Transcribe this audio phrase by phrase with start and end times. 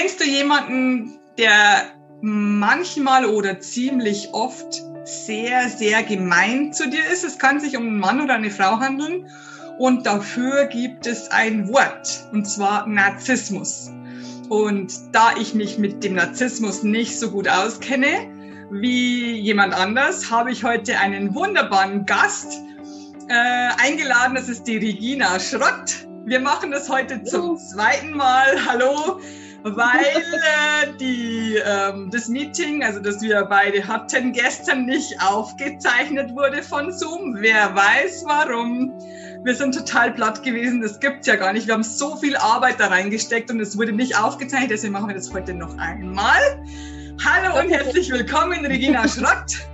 [0.00, 1.92] Kennst du jemanden, der
[2.22, 7.22] manchmal oder ziemlich oft sehr, sehr gemein zu dir ist?
[7.22, 9.30] Es kann sich um einen Mann oder eine Frau handeln.
[9.78, 13.90] Und dafür gibt es ein Wort, und zwar Narzissmus.
[14.48, 18.26] Und da ich mich mit dem Narzissmus nicht so gut auskenne
[18.70, 22.54] wie jemand anders, habe ich heute einen wunderbaren Gast
[23.28, 24.34] äh, eingeladen.
[24.34, 26.06] Das ist die Regina Schrott.
[26.24, 28.64] Wir machen das heute zum zweiten Mal.
[28.66, 29.20] Hallo,
[29.62, 36.62] weil äh, die, ähm, das Meeting, also das wir beide hatten, gestern nicht aufgezeichnet wurde
[36.62, 37.36] von Zoom.
[37.38, 38.92] Wer weiß warum.
[39.42, 40.82] Wir sind total platt gewesen.
[40.82, 41.66] Das gibt's ja gar nicht.
[41.66, 44.70] Wir haben so viel Arbeit da reingesteckt und es wurde nicht aufgezeichnet.
[44.70, 46.40] Deswegen machen wir das heute noch einmal.
[47.24, 49.68] Hallo und herzlich willkommen, Regina Schrott.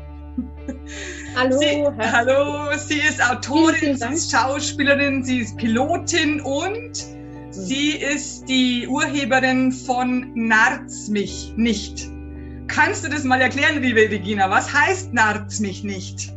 [1.37, 1.59] Hallo.
[1.59, 7.16] Sie, hallo, sie ist Autorin, sie ist Schauspielerin, sie ist Pilotin und
[7.57, 12.11] sie ist die Urheberin von Narz mich nicht.
[12.69, 14.51] Kannst du das mal erklären, liebe Regina?
[14.51, 16.33] Was heißt Narz mich nicht?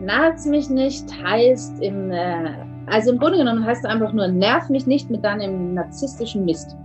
[0.00, 2.54] Narz mich nicht heißt im, äh,
[2.86, 6.76] also im Grunde genommen heißt es einfach nur, nerv mich nicht mit deinem narzisstischen Mist.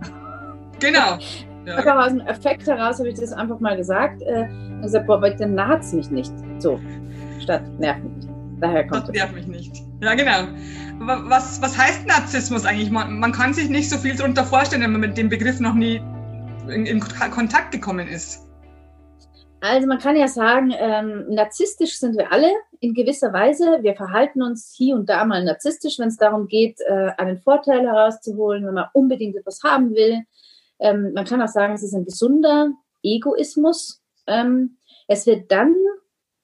[0.80, 1.18] Genau.
[1.66, 1.76] Ja.
[1.76, 4.22] Einfach aus dem Effekt heraus habe ich das einfach mal gesagt.
[4.22, 6.32] Äh, und gesagt, boah, bitte narz mich nicht.
[6.60, 6.80] So,
[7.42, 8.28] statt nerv mich nicht.
[8.58, 9.10] Daher kommt das.
[9.10, 9.82] Nerv mich nicht.
[10.00, 10.48] Ja, genau.
[11.00, 12.90] Was, was heißt Narzissmus eigentlich?
[12.90, 15.74] Man, man kann sich nicht so viel darunter vorstellen, wenn man mit dem Begriff noch
[15.74, 15.96] nie
[16.68, 18.48] in, in Kontakt gekommen ist.
[19.60, 23.78] Also man kann ja sagen, ähm, narzisstisch sind wir alle in gewisser Weise.
[23.82, 27.82] Wir verhalten uns hier und da mal narzisstisch, wenn es darum geht, äh, einen Vorteil
[27.82, 30.22] herauszuholen, wenn man unbedingt etwas haben will.
[30.78, 32.70] Ähm, man kann auch sagen, es ist ein gesunder
[33.02, 34.00] Egoismus.
[34.26, 35.74] Ähm, es wird dann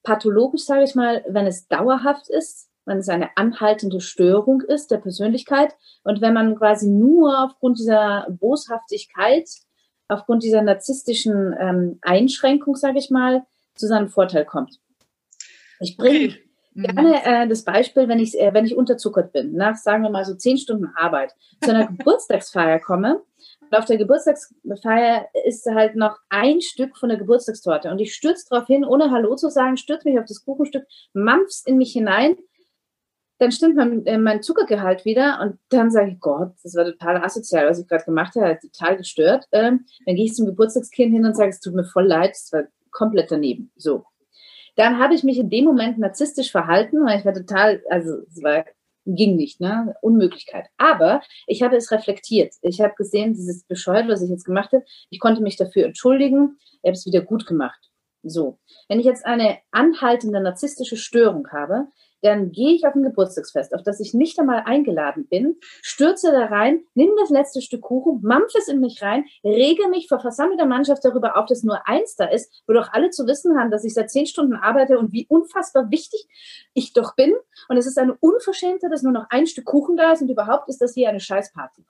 [0.02, 4.98] pathologisch, sage ich mal, wenn es dauerhaft ist, wenn es eine anhaltende Störung ist der
[4.98, 9.48] Persönlichkeit und wenn man quasi nur aufgrund dieser Boshaftigkeit
[10.08, 14.78] aufgrund dieser narzisstischen ähm, Einschränkung, sage ich mal, zu seinem Vorteil kommt.
[15.80, 16.40] Ich bringe okay.
[16.74, 16.82] Mhm.
[16.82, 20.24] gerne äh, das Beispiel, wenn ich, äh, wenn ich unterzuckert bin, nach, sagen wir mal,
[20.24, 23.23] so zehn Stunden Arbeit, zu einer Geburtstagsfeier komme.
[23.61, 27.90] Und auf der Geburtstagsfeier ist halt noch ein Stück von der Geburtstagstorte.
[27.90, 31.67] Und ich stürze darauf hin, ohne Hallo zu sagen, stürze mich auf das Kuchenstück, mampfst
[31.67, 32.36] in mich hinein
[33.39, 37.18] dann stimmt mein, äh, mein Zuckergehalt wieder und dann sage ich, Gott, das war total
[37.18, 39.46] asozial, was ich gerade gemacht habe, total gestört.
[39.52, 42.52] Ähm, dann gehe ich zum Geburtstagskind hin und sage, es tut mir voll leid, es
[42.52, 43.73] war komplett daneben.
[43.77, 44.05] So.
[44.77, 48.42] Dann habe ich mich in dem Moment narzisstisch verhalten, weil ich war total, also es
[48.42, 48.64] war
[49.06, 49.94] ging nicht, ne?
[50.00, 50.68] Unmöglichkeit.
[50.78, 52.55] Aber ich habe es reflektiert.
[52.62, 54.84] Ich habe gesehen, dieses bescheuert, was ich jetzt gemacht habe.
[55.11, 56.58] Ich konnte mich dafür entschuldigen.
[56.83, 57.90] Ich habe es wieder gut gemacht.
[58.23, 58.58] So.
[58.89, 61.89] Wenn ich jetzt eine anhaltende narzisstische Störung habe,
[62.24, 66.46] dann gehe ich auf ein Geburtstagsfest, auf das ich nicht einmal eingeladen bin, stürze da
[66.46, 70.64] rein, nimm das letzte Stück Kuchen, mampf es in mich rein, rege mich vor versammelter
[70.64, 73.85] Mannschaft darüber auf, dass nur eins da ist, wo doch alle zu wissen haben, dass
[73.85, 76.27] ich seit zehn Stunden arbeite und wie unfassbar wichtig
[76.73, 77.35] ich doch bin.
[77.68, 80.70] Und es ist eine Unverschämte, dass nur noch ein Stück Kuchen da ist und überhaupt
[80.70, 81.85] ist das hier eine Scheißparty.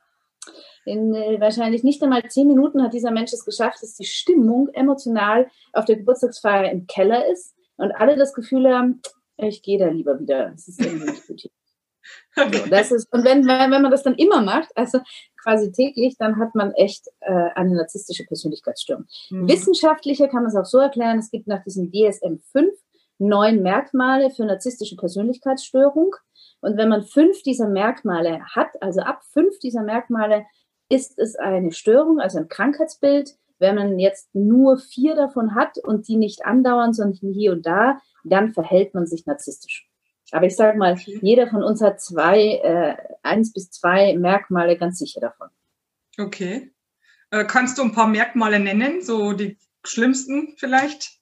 [0.84, 4.69] In äh, wahrscheinlich nicht einmal zehn Minuten hat dieser Mensch es geschafft, dass die Stimmung
[4.72, 9.01] emotional auf der Geburtstagsfeier im Keller ist und alle das Gefühl haben,
[9.37, 10.50] ich gehe da lieber wieder.
[10.50, 11.50] Das ist irgendwie nicht gut.
[12.37, 12.59] Okay.
[12.59, 14.99] So, das ist, und wenn, wenn man das dann immer macht, also
[15.43, 19.06] quasi täglich, dann hat man echt äh, eine narzisstische Persönlichkeitsstörung.
[19.31, 19.49] Mhm.
[19.49, 22.72] Wissenschaftlicher kann man es auch so erklären, es gibt nach diesem DSM-5
[23.19, 26.15] neun Merkmale für narzisstische Persönlichkeitsstörung.
[26.61, 30.45] Und wenn man fünf dieser Merkmale hat, also ab fünf dieser Merkmale,
[30.89, 33.37] ist es eine Störung, also ein Krankheitsbild.
[33.59, 38.01] Wenn man jetzt nur vier davon hat und die nicht andauern, sondern hier und da,
[38.25, 39.89] dann verhält man sich narzisstisch.
[40.33, 44.99] Aber ich sage mal, jeder von uns hat zwei, äh, eins bis zwei Merkmale ganz
[44.99, 45.49] sicher davon.
[46.19, 46.73] Okay.
[47.31, 51.21] Äh, kannst du ein paar Merkmale nennen, so die schlimmsten vielleicht?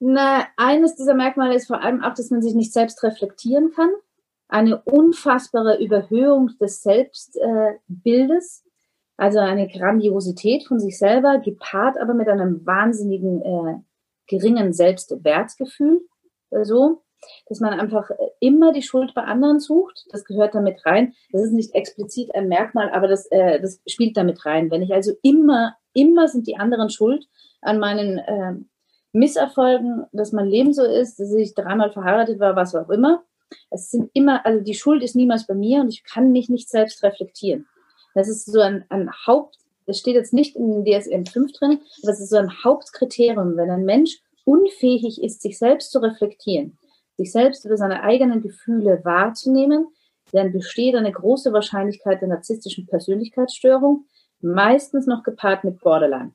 [0.00, 3.90] Na, eines dieser Merkmale ist vor allem auch, dass man sich nicht selbst reflektieren kann.
[4.48, 8.70] Eine unfassbare Überhöhung des Selbstbildes, äh,
[9.16, 13.74] also eine Grandiosität von sich selber, gepaart aber mit einem wahnsinnigen äh,
[14.28, 16.06] geringen Selbstwertgefühl,
[16.50, 17.02] äh, so,
[17.46, 20.06] dass man einfach äh, immer die Schuld bei anderen sucht.
[20.10, 21.14] Das gehört damit rein.
[21.32, 24.70] Das ist nicht explizit ein Merkmal, aber das, äh, das spielt damit rein.
[24.70, 27.26] Wenn ich also immer, immer sind die anderen schuld
[27.60, 28.54] an meinen äh,
[29.12, 33.24] Misserfolgen, dass mein Leben so ist, dass ich dreimal verheiratet war, was auch immer.
[33.70, 36.68] Es sind immer, also die Schuld ist niemals bei mir und ich kann mich nicht
[36.68, 37.66] selbst reflektieren.
[38.14, 39.58] Das ist so ein, ein Haupt,
[39.88, 43.70] das steht jetzt nicht in DSM 5 drin, aber es ist so ein Hauptkriterium, wenn
[43.70, 46.78] ein Mensch unfähig ist, sich selbst zu reflektieren,
[47.16, 49.88] sich selbst über seine eigenen Gefühle wahrzunehmen,
[50.32, 54.04] dann besteht eine große Wahrscheinlichkeit der narzisstischen Persönlichkeitsstörung.
[54.40, 56.32] Meistens noch gepaart mit Borderline.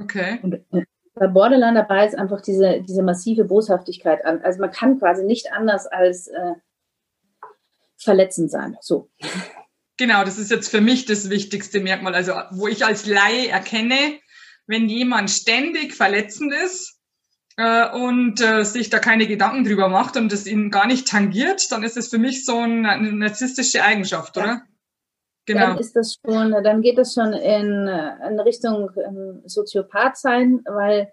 [0.00, 0.38] Okay.
[0.42, 0.64] Und
[1.14, 4.40] bei Borderline dabei ist einfach diese, diese massive Boshaftigkeit an.
[4.42, 6.54] Also man kann quasi nicht anders als äh,
[7.96, 8.78] verletzend sein.
[8.80, 9.10] So.
[9.96, 12.14] Genau, das ist jetzt für mich das wichtigste Merkmal.
[12.14, 14.18] Also, wo ich als Laie erkenne,
[14.66, 16.98] wenn jemand ständig verletzend ist
[17.56, 21.70] äh, und äh, sich da keine Gedanken drüber macht und es ihn gar nicht tangiert,
[21.70, 24.62] dann ist es für mich so eine, eine narzisstische Eigenschaft, oder?
[25.46, 25.66] Genau.
[25.66, 31.12] Dann ist das schon, dann geht das schon in, in Richtung ähm, Soziopath sein, weil,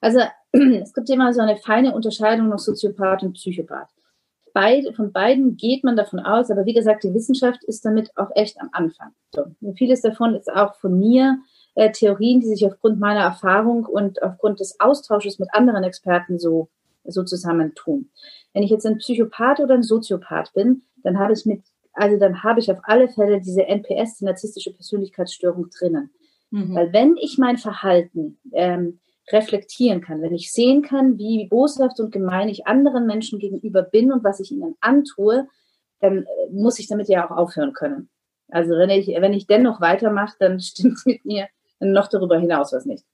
[0.00, 0.20] also
[0.52, 3.90] es gibt immer so eine feine Unterscheidung nach Soziopath und Psychopath.
[4.54, 8.30] Beide, von beiden geht man davon aus, aber wie gesagt, die Wissenschaft ist damit auch
[8.34, 9.12] echt am Anfang.
[9.34, 9.44] So.
[9.60, 11.38] Und vieles davon ist auch von mir
[11.74, 16.68] äh, Theorien, die sich aufgrund meiner Erfahrung und aufgrund des Austausches mit anderen Experten so,
[17.04, 18.10] so zusammentun.
[18.52, 21.62] Wenn ich jetzt ein Psychopath oder ein Soziopath bin, dann habe ich mit
[21.94, 26.10] also dann habe ich auf alle Fälle diese NPS, die narzisstische Persönlichkeitsstörung drinnen.
[26.50, 26.74] Mhm.
[26.74, 28.98] Weil wenn ich mein Verhalten ähm,
[29.30, 34.12] reflektieren kann, wenn ich sehen kann, wie boshaft und gemein ich anderen Menschen gegenüber bin
[34.12, 35.46] und was ich ihnen antue,
[36.00, 38.08] dann äh, muss ich damit ja auch aufhören können.
[38.48, 41.48] Also wenn ich, wenn ich dennoch weitermache, dann stimmt mit mir
[41.80, 43.04] noch darüber hinaus was nicht.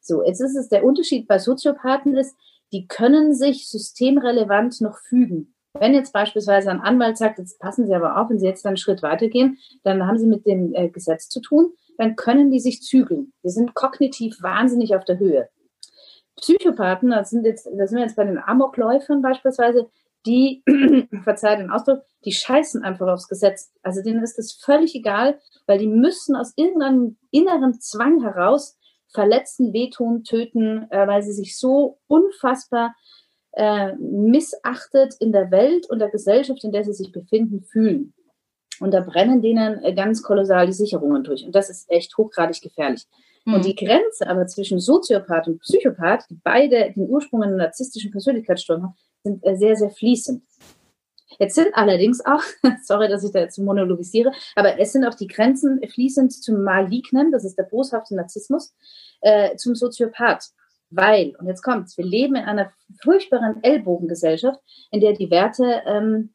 [0.00, 2.36] So, jetzt ist es der Unterschied bei Soziopathen ist,
[2.72, 5.54] die können sich systemrelevant noch fügen.
[5.74, 8.76] Wenn jetzt beispielsweise ein Anwalt sagt, jetzt passen Sie aber auf, wenn Sie jetzt einen
[8.76, 12.82] Schritt weitergehen, dann haben Sie mit dem äh, Gesetz zu tun, dann können die sich
[12.82, 13.32] zügeln.
[13.42, 15.48] Die sind kognitiv wahnsinnig auf der Höhe.
[16.44, 19.88] Psychopathen, das sind jetzt, da sind wir jetzt bei den Amokläufern beispielsweise,
[20.26, 20.62] die,
[21.24, 23.72] verzeiht den Ausdruck, die scheißen einfach aufs Gesetz.
[23.82, 28.76] Also denen ist das völlig egal, weil die müssen aus irgendeinem inneren Zwang heraus
[29.08, 32.94] verletzen, wehtun, töten, äh, weil sie sich so unfassbar
[33.52, 38.12] äh, missachtet in der Welt und der Gesellschaft, in der sie sich befinden, fühlen.
[38.80, 41.44] Und da brennen denen äh, ganz kolossal die Sicherungen durch.
[41.46, 43.06] Und das ist echt hochgradig gefährlich.
[43.44, 43.54] Mhm.
[43.54, 48.82] Und die Grenze aber zwischen Soziopath und Psychopath, die beide den Ursprung einer narzisstischen Persönlichkeitsstörung
[48.84, 50.42] haben, sind äh, sehr, sehr fließend.
[51.38, 52.42] Jetzt sind allerdings auch,
[52.84, 57.32] sorry, dass ich da jetzt monologisiere, aber es sind auch die Grenzen fließend zum Malignen,
[57.32, 58.74] das ist der boshafte Narzissmus,
[59.20, 60.50] äh, zum Soziopath.
[60.90, 62.70] Weil, und jetzt kommt's, wir leben in einer
[63.02, 64.60] furchtbaren Ellbogengesellschaft,
[64.92, 66.33] in der die Werte ähm,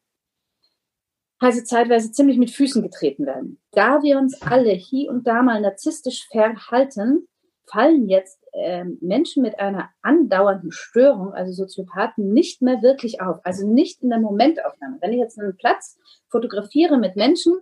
[1.40, 3.60] also zeitweise ziemlich mit Füßen getreten werden.
[3.72, 7.28] Da wir uns alle hier und da mal narzisstisch verhalten,
[7.66, 13.40] fallen jetzt äh, Menschen mit einer andauernden Störung, also Soziopathen, nicht mehr wirklich auf.
[13.44, 14.98] Also nicht in der Momentaufnahme.
[15.02, 15.98] Wenn ich jetzt einen Platz
[16.30, 17.60] fotografiere mit Menschen,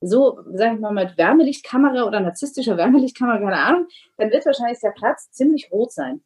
[0.00, 3.86] so, sag ich mal, mit Wärmelichtkamera oder narzisstischer Wärmelichtkamera, keine Ahnung,
[4.18, 6.22] dann wird wahrscheinlich der Platz ziemlich rot sein.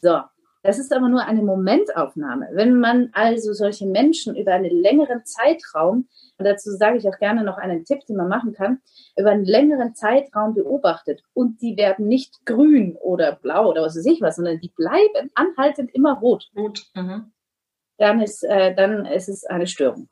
[0.00, 0.20] So,
[0.62, 2.48] das ist aber nur eine Momentaufnahme.
[2.52, 6.08] Wenn man also solche Menschen über einen längeren Zeitraum,
[6.38, 8.80] und dazu sage ich auch gerne noch einen Tipp, den man machen kann,
[9.16, 14.06] über einen längeren Zeitraum beobachtet und die werden nicht grün oder blau oder was weiß
[14.06, 16.50] ich was, sondern die bleiben anhaltend immer rot.
[16.56, 16.86] Rot.
[16.94, 17.32] Mhm.
[17.98, 20.08] Dann, ist, äh, dann ist es eine Störung.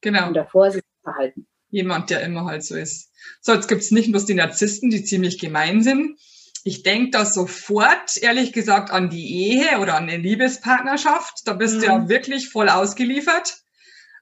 [0.00, 0.28] Genau.
[0.28, 3.12] Und davor ist es Verhalten jemand, der immer halt so ist.
[3.40, 6.18] So, jetzt gibt's nicht bloß die Narzissten, die ziemlich gemein sind.
[6.64, 11.46] Ich denke da sofort, ehrlich gesagt, an die Ehe oder an eine Liebespartnerschaft.
[11.46, 11.80] Da bist mhm.
[11.80, 12.08] du ja mhm.
[12.08, 13.62] wirklich voll ausgeliefert.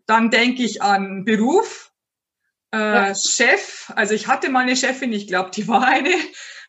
[0.06, 1.92] Dann denke ich an Beruf,
[2.72, 3.14] äh, ja.
[3.14, 3.92] Chef.
[3.94, 6.10] Also ich hatte mal eine Chefin, ich glaube, die war eine.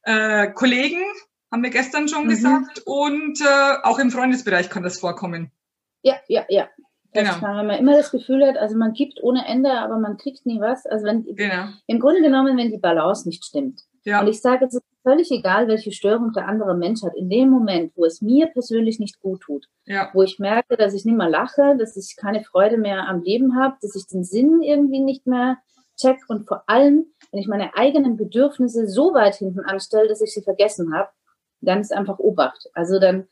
[0.04, 1.04] Äh, Kollegen,
[1.52, 2.30] haben wir gestern schon mhm.
[2.30, 2.82] gesagt.
[2.86, 5.52] Und äh, auch im Freundesbereich kann das vorkommen.
[6.02, 6.70] Ja, ja, ja.
[7.14, 7.42] Genau.
[7.42, 10.60] Wenn man immer das Gefühl hat, also man gibt ohne Ende, aber man kriegt nie
[10.60, 10.86] was.
[10.86, 11.70] Also wenn genau.
[11.88, 13.82] im Grunde genommen, wenn die Balance nicht stimmt.
[14.08, 14.22] Ja.
[14.22, 17.14] Und ich sage, es ist völlig egal, welche Störung der andere Mensch hat.
[17.18, 20.10] In dem Moment, wo es mir persönlich nicht gut tut, ja.
[20.14, 23.60] wo ich merke, dass ich nicht mehr lache, dass ich keine Freude mehr am Leben
[23.62, 25.58] habe, dass ich den Sinn irgendwie nicht mehr
[25.98, 30.34] check und vor allem, wenn ich meine eigenen Bedürfnisse so weit hinten anstelle, dass ich
[30.34, 31.10] sie vergessen habe,
[31.60, 32.70] dann ist einfach Obacht.
[32.74, 33.28] Also dann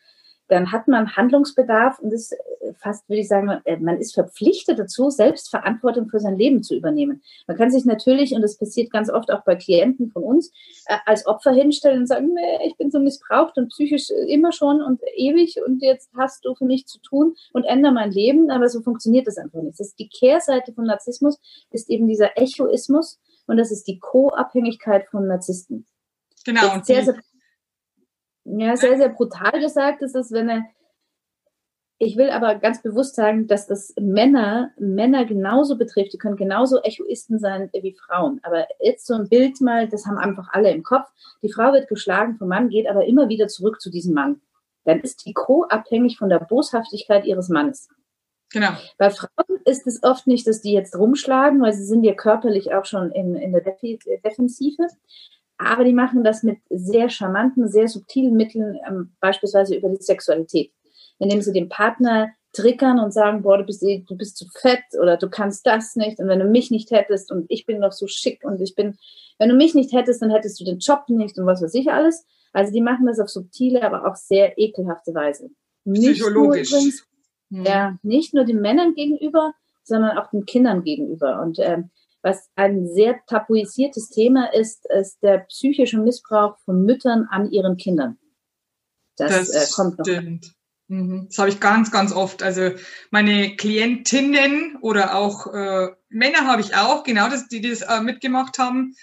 [0.48, 4.78] dann hat man Handlungsbedarf und ist äh, fast, würde ich sagen, äh, man ist verpflichtet
[4.78, 7.22] dazu, selbst Verantwortung für sein Leben zu übernehmen.
[7.48, 10.52] Man kann sich natürlich, und das passiert ganz oft auch bei Klienten von uns,
[10.86, 14.82] äh, als Opfer hinstellen und sagen, nee, ich bin so missbraucht und psychisch immer schon
[14.82, 18.70] und ewig und jetzt hast du für mich zu tun und ändere mein Leben, aber
[18.70, 19.80] so funktioniert das einfach nicht.
[19.80, 21.40] Das ist die Kehrseite von Narzissmus,
[21.72, 25.86] ist eben dieser Echoismus und das ist die Co-Abhängigkeit von Narzissten.
[26.46, 26.82] Genau.
[26.84, 27.16] Sehr, sehr
[28.46, 30.66] ja, sehr, sehr brutal gesagt ist es, wenn er,
[31.98, 36.82] ich will aber ganz bewusst sagen, dass das Männer, Männer genauso betrifft, die können genauso
[36.82, 38.40] Echoisten sein wie Frauen.
[38.44, 41.08] Aber jetzt so ein Bild mal, das haben einfach alle im Kopf.
[41.42, 44.42] Die Frau wird geschlagen vom Mann, geht aber immer wieder zurück zu diesem Mann.
[44.84, 45.64] Dann ist die Co.
[45.64, 47.90] abhängig von der Boshaftigkeit ihres Mannes.
[48.52, 48.70] Genau.
[48.98, 52.74] Bei Frauen ist es oft nicht, dass die jetzt rumschlagen, weil sie sind ja körperlich
[52.74, 54.88] auch schon in, in der Defensive.
[55.58, 60.72] Aber die machen das mit sehr charmanten, sehr subtilen Mitteln, ähm, beispielsweise über die Sexualität,
[61.20, 64.84] indem sie den Partner triggern und sagen, boah, du bist, eh, du bist zu fett
[65.02, 67.92] oder du kannst das nicht und wenn du mich nicht hättest und ich bin noch
[67.92, 68.98] so schick und ich bin,
[69.40, 71.92] wenn du mich nicht hättest, dann hättest du den Job nicht und was weiß ich
[71.92, 72.26] alles.
[72.54, 75.50] Also die machen das auf subtile, aber auch sehr ekelhafte Weise.
[75.94, 76.72] Psychologisch.
[76.72, 77.04] Nicht
[77.50, 77.66] nur, hm.
[77.66, 81.42] ja, nicht nur den Männern gegenüber, sondern auch den Kindern gegenüber.
[81.42, 81.92] Und ähm,
[82.26, 88.18] was ein sehr tabuisiertes Thema ist, ist der psychische Missbrauch von Müttern an ihren Kindern.
[89.16, 90.06] Das, das äh, kommt noch.
[90.06, 90.52] Stimmt.
[90.88, 91.28] Mhm.
[91.30, 92.42] Das habe ich ganz, ganz oft.
[92.42, 92.72] Also
[93.12, 98.58] meine Klientinnen oder auch äh, Männer habe ich auch, genau das, die das äh, mitgemacht
[98.58, 98.96] haben.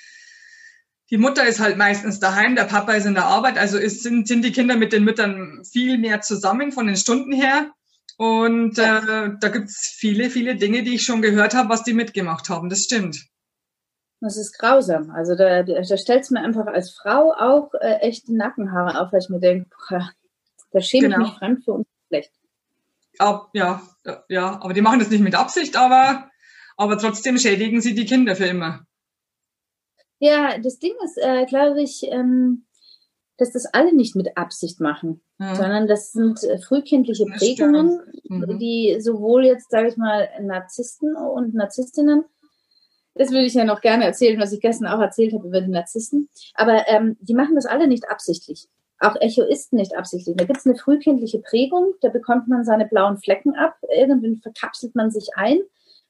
[1.10, 4.26] Die Mutter ist halt meistens daheim, der Papa ist in der Arbeit, also ist, sind,
[4.26, 7.70] sind die Kinder mit den Müttern viel mehr zusammen von den Stunden her.
[8.22, 12.48] Und äh, da gibt's viele, viele Dinge, die ich schon gehört habe, was die mitgemacht
[12.50, 12.68] haben.
[12.68, 13.26] Das stimmt.
[14.20, 15.10] Das ist grausam.
[15.10, 19.12] Also da, da stellt es mir einfach als Frau auch äh, echt die Nackenhaare auf,
[19.12, 19.68] weil ich mir denke,
[20.70, 21.16] da schäme genau.
[21.16, 22.30] ich mich fremd für uns schlecht.
[23.18, 23.82] Ja, ja,
[24.28, 26.30] ja, aber die machen das nicht mit Absicht, aber,
[26.76, 28.86] aber trotzdem schädigen sie die Kinder für immer.
[30.20, 32.66] Ja, das Ding ist, äh, glaube ich, ähm,
[33.38, 35.54] dass das alle nicht mit Absicht machen, ja.
[35.54, 38.58] sondern das sind äh, frühkindliche Prägungen, mhm.
[38.58, 42.24] die sowohl jetzt, sage ich mal, Narzissten und Narzisstinnen,
[43.14, 45.70] das würde ich ja noch gerne erzählen, was ich gestern auch erzählt habe über die
[45.70, 48.68] Narzissten, aber ähm, die machen das alle nicht absichtlich
[49.02, 50.36] auch Echoisten nicht absichtlich.
[50.36, 54.94] Da gibt es eine frühkindliche Prägung, da bekommt man seine blauen Flecken ab, irgendwann verkapselt
[54.94, 55.60] man sich ein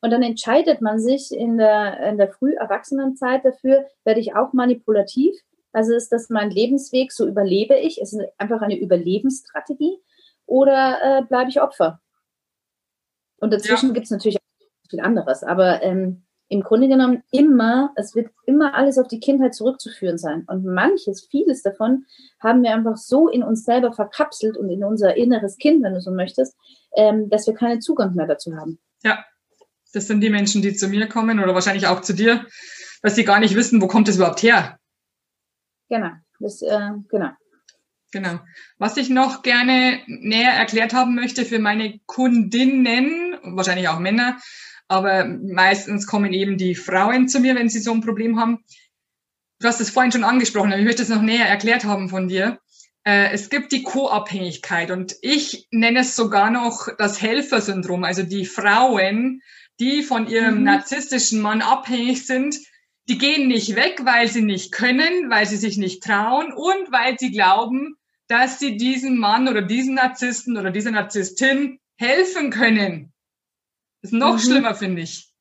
[0.00, 4.52] und dann entscheidet man sich in der, in der früh Erwachsenenzeit dafür, werde ich auch
[4.52, 5.35] manipulativ.
[5.73, 9.99] Also ist das mein Lebensweg, so überlebe ich, es ist einfach eine Überlebensstrategie
[10.47, 12.00] oder äh, bleibe ich Opfer?
[13.38, 13.95] Und dazwischen ja.
[13.95, 18.75] gibt es natürlich auch viel anderes, aber ähm, im Grunde genommen immer, es wird immer
[18.75, 20.45] alles auf die Kindheit zurückzuführen sein.
[20.47, 22.05] Und manches, vieles davon
[22.41, 26.02] haben wir einfach so in uns selber verkapselt und in unser inneres Kind, wenn du
[26.02, 26.55] so möchtest,
[26.95, 28.79] ähm, dass wir keinen Zugang mehr dazu haben.
[29.02, 29.25] Ja,
[29.95, 32.45] das sind die Menschen, die zu mir kommen oder wahrscheinlich auch zu dir,
[33.00, 34.79] dass sie gar nicht wissen, wo kommt es überhaupt her.
[35.92, 37.32] Genau, das, äh, genau.
[38.12, 38.40] Genau.
[38.78, 44.38] Was ich noch gerne näher erklärt haben möchte für meine Kundinnen, wahrscheinlich auch Männer,
[44.88, 48.64] aber meistens kommen eben die Frauen zu mir, wenn sie so ein Problem haben.
[49.61, 52.26] Du hast es vorhin schon angesprochen, aber ich möchte es noch näher erklärt haben von
[52.26, 52.58] dir.
[53.04, 58.02] Äh, es gibt die Co-Abhängigkeit und ich nenne es sogar noch das Helfersyndrom.
[58.02, 59.42] Also die Frauen,
[59.78, 60.64] die von ihrem mhm.
[60.64, 62.56] narzisstischen Mann abhängig sind,
[63.09, 67.18] die gehen nicht weg, weil sie nicht können, weil sie sich nicht trauen und weil
[67.18, 67.97] sie glauben,
[68.28, 73.12] dass sie diesem Mann oder diesen Narzissten oder dieser Narzisstin helfen können.
[74.02, 74.38] Ist noch mhm.
[74.38, 75.32] schlimmer, finde ich.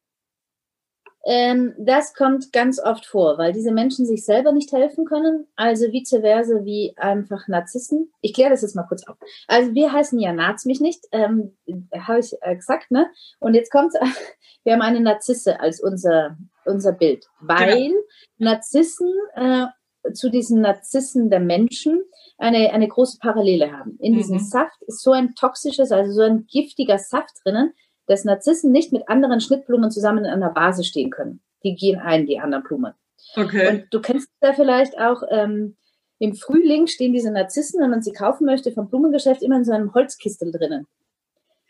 [1.23, 5.85] Ähm, das kommt ganz oft vor, weil diese Menschen sich selber nicht helfen können, also
[5.91, 8.11] vice versa wie einfach Narzissen.
[8.21, 9.17] Ich kläre das jetzt mal kurz auf.
[9.47, 11.55] Also wir heißen ja Naz mich nicht, ähm,
[11.95, 13.07] habe ich äh, gesagt, ne?
[13.39, 13.93] Und jetzt kommt,
[14.63, 17.99] wir haben eine Narzisse als unser, unser Bild, weil genau.
[18.37, 19.65] Narzissen äh,
[20.13, 22.01] zu diesen Narzissen der Menschen
[22.37, 23.97] eine, eine große Parallele haben.
[23.99, 24.17] In mhm.
[24.17, 27.73] diesem Saft ist so ein toxisches, also so ein giftiger Saft drinnen,
[28.07, 31.41] dass Narzissen nicht mit anderen Schnittblumen zusammen in einer Vase stehen können.
[31.63, 32.93] Die gehen ein, die anderen Blumen.
[33.35, 33.69] Okay.
[33.69, 35.77] Und du kennst da vielleicht auch, ähm,
[36.17, 39.71] im Frühling stehen diese Narzissen, wenn man sie kaufen möchte, vom Blumengeschäft immer in so
[39.71, 40.87] einem Holzkistel drinnen.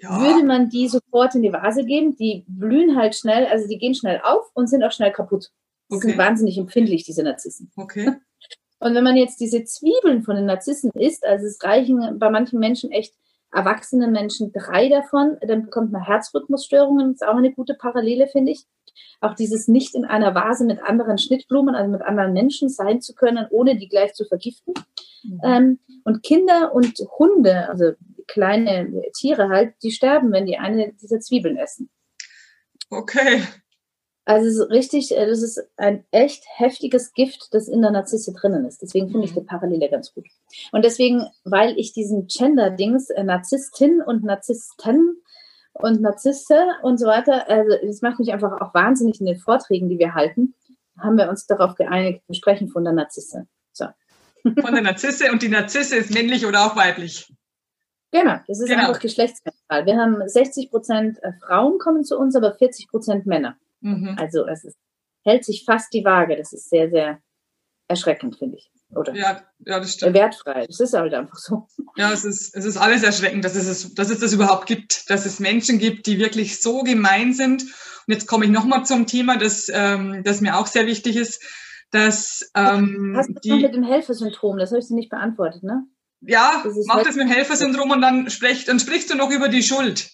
[0.01, 0.20] Ja.
[0.20, 3.93] Würde man die sofort in die Vase geben, die blühen halt schnell, also die gehen
[3.93, 5.51] schnell auf und sind auch schnell kaputt.
[5.89, 6.10] Die okay.
[6.10, 7.72] sind wahnsinnig empfindlich, diese Narzissen.
[7.75, 8.13] Okay.
[8.79, 12.58] Und wenn man jetzt diese Zwiebeln von den Narzissen isst, also es reichen bei manchen
[12.58, 13.13] Menschen echt
[13.51, 17.12] erwachsenen Menschen drei davon, dann bekommt man Herzrhythmusstörungen.
[17.12, 18.65] Das ist auch eine gute Parallele, finde ich.
[19.20, 23.13] Auch dieses nicht in einer Vase mit anderen Schnittblumen, also mit anderen Menschen sein zu
[23.13, 24.74] können, ohne die gleich zu vergiften.
[25.24, 25.41] Mhm.
[25.43, 27.91] Ähm, und Kinder und Hunde, also
[28.28, 31.90] kleine Tiere halt, die sterben, wenn die eine dieser Zwiebeln essen.
[32.90, 33.42] Okay.
[34.25, 38.34] Also es ist richtig, äh, das ist ein echt heftiges Gift, das in der Narzisse
[38.34, 38.82] drinnen ist.
[38.82, 39.42] Deswegen finde ich mhm.
[39.42, 40.25] die Parallele ganz gut.
[40.72, 45.22] Und deswegen, weil ich diesen Gender-Dings, äh, Narzisstin und Narzissten
[45.74, 49.90] und Narzisse und so weiter, also das macht mich einfach auch wahnsinnig in den Vorträgen,
[49.90, 50.54] die wir halten,
[51.00, 53.48] haben wir uns darauf geeinigt, wir sprechen von der Narzisse.
[53.72, 53.86] So.
[54.44, 57.32] Von der Narzisse und die Narzisse ist männlich oder auch weiblich.
[58.12, 58.88] Genau, das ist genau.
[58.88, 59.86] einfach geschlechtsneutral.
[59.86, 63.58] Wir haben 60 Prozent äh, Frauen kommen zu uns, aber 40 Prozent Männer.
[63.80, 64.15] Mhm.
[64.20, 64.77] Also es ist,
[65.24, 66.36] hält sich fast die Waage.
[66.36, 67.20] Das ist sehr, sehr
[67.88, 68.72] erschreckend, finde ich.
[68.94, 69.15] Oder?
[69.15, 70.13] Ja, ja, das stimmt.
[70.13, 70.65] Wertfrei.
[70.68, 71.68] Das ist halt einfach so.
[71.96, 75.25] Ja, es ist, es ist alles erschreckend, dass es, dass es das überhaupt gibt, dass
[75.25, 77.63] es Menschen gibt, die wirklich so gemein sind.
[77.63, 81.41] Und jetzt komme ich nochmal zum Thema, das, ähm, das mir auch sehr wichtig ist,
[81.91, 84.58] dass ähm, Hast du die, mit dem Helfersyndrom?
[84.58, 85.86] Das habe ich dir nicht beantwortet, ne?
[86.22, 89.50] Ja, mach halt- das mit dem Helfersyndrom und dann, sprech, dann sprichst du noch über
[89.50, 90.12] die Schuld.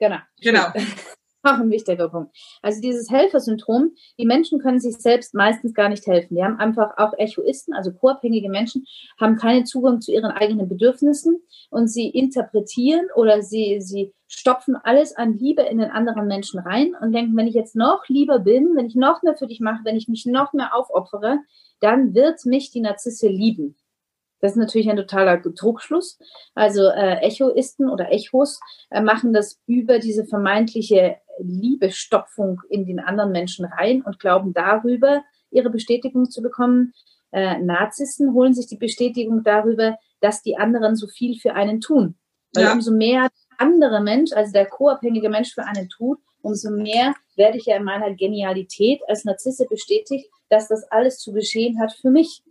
[0.00, 0.16] Genau.
[0.40, 0.66] Genau.
[1.42, 2.36] Auch ein wichtiger Punkt.
[2.60, 6.34] Also dieses Helfersyndrom, die Menschen können sich selbst meistens gar nicht helfen.
[6.34, 8.84] Die haben einfach auch Echoisten, also co-abhängige Menschen,
[9.18, 15.16] haben keinen Zugang zu ihren eigenen Bedürfnissen und sie interpretieren oder sie, sie stopfen alles
[15.16, 18.76] an Liebe in den anderen Menschen rein und denken, wenn ich jetzt noch lieber bin,
[18.76, 21.38] wenn ich noch mehr für dich mache, wenn ich mich noch mehr aufopfere,
[21.80, 23.76] dann wird mich die Narzisse lieben.
[24.40, 26.18] Das ist natürlich ein totaler Druckschluss.
[26.54, 33.32] Also äh, Echoisten oder Echos äh, machen das über diese vermeintliche Liebestopfung in den anderen
[33.32, 36.92] Menschen rein und glauben darüber, ihre Bestätigung zu bekommen.
[37.32, 42.16] Äh, Narzissen holen sich die Bestätigung darüber, dass die anderen so viel für einen tun.
[42.54, 42.72] Weil Ja.
[42.72, 47.58] umso mehr der andere Mensch, also der co-abhängige Mensch für einen tut, umso mehr werde
[47.58, 52.10] ich ja in meiner Genialität als Narzisse bestätigt, dass das alles zu geschehen hat für
[52.10, 52.42] mich.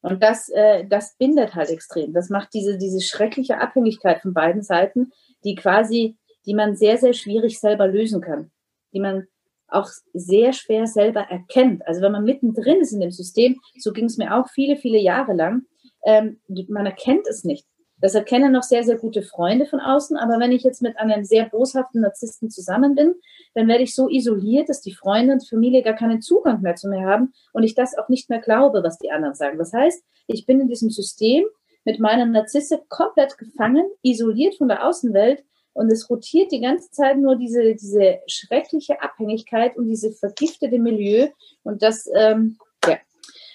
[0.00, 2.12] Und das, äh, das bindet halt extrem.
[2.12, 5.12] Das macht diese, diese schreckliche Abhängigkeit von beiden Seiten,
[5.44, 8.50] die quasi, die man sehr, sehr schwierig selber lösen kann.
[8.92, 9.26] Die man
[9.68, 11.86] auch sehr schwer selber erkennt.
[11.86, 14.98] Also wenn man mittendrin ist in dem System, so ging es mir auch viele, viele
[14.98, 15.62] Jahre lang,
[16.04, 17.66] ähm, man erkennt es nicht.
[18.00, 21.24] Das erkennen noch sehr, sehr gute Freunde von außen, aber wenn ich jetzt mit einem
[21.24, 23.14] sehr boshaften Narzissten zusammen bin,
[23.54, 26.88] dann werde ich so isoliert, dass die Freunde und Familie gar keinen Zugang mehr zu
[26.88, 29.58] mir haben und ich das auch nicht mehr glaube, was die anderen sagen.
[29.58, 31.44] Das heißt, ich bin in diesem System
[31.84, 37.18] mit meiner Narzisse komplett gefangen, isoliert von der Außenwelt und es rotiert die ganze Zeit
[37.18, 41.28] nur diese, diese schreckliche Abhängigkeit und diese vergiftete Milieu
[41.62, 42.98] und das, ähm, ja.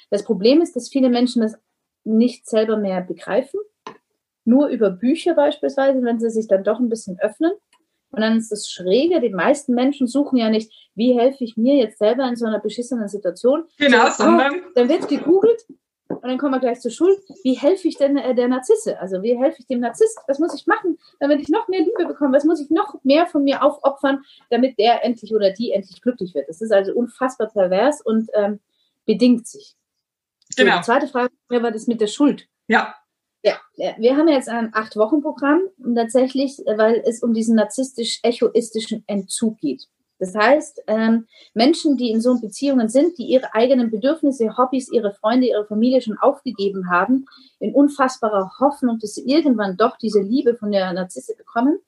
[0.09, 1.57] Das Problem ist, dass viele Menschen das
[2.03, 3.59] nicht selber mehr begreifen,
[4.45, 7.51] nur über Bücher beispielsweise, wenn sie sich dann doch ein bisschen öffnen.
[8.11, 11.75] Und dann ist das Schräge, die meisten Menschen suchen ja nicht, wie helfe ich mir
[11.77, 13.63] jetzt selber in so einer beschissenen Situation.
[13.79, 15.65] Genau, So, sondern dann wird gegoogelt
[16.09, 17.17] und dann kommen wir gleich zur Schuld.
[17.43, 18.99] Wie helfe ich denn äh, der Narzisse?
[18.99, 20.19] Also wie helfe ich dem Narzisst?
[20.27, 22.35] Was muss ich machen, damit ich noch mehr Liebe bekomme?
[22.35, 26.35] Was muss ich noch mehr von mir aufopfern, damit der endlich oder die endlich glücklich
[26.35, 26.47] wird?
[26.47, 28.59] Das ist also unfassbar pervers und ähm,
[29.07, 29.75] bedingt sich.
[30.55, 30.77] So, Genau.
[30.77, 32.47] Die zweite Frage war das mit der Schuld.
[32.67, 32.93] ja,
[33.43, 39.03] Ja, ja, wir haben jetzt ein Acht-Wochen-Programm und tatsächlich, äh, weil es um diesen narzisstisch-echoistischen
[39.05, 39.87] Entzug geht.
[40.17, 45.13] Das heißt, ähm, Menschen, die in so Beziehungen sind, die ihre eigenen Bedürfnisse, Hobbys, ihre
[45.13, 47.25] Freunde, ihre Familie schon aufgegeben haben,
[47.59, 51.79] in unfassbarer Hoffnung, dass sie irgendwann doch diese Liebe von der Narzisse bekommen,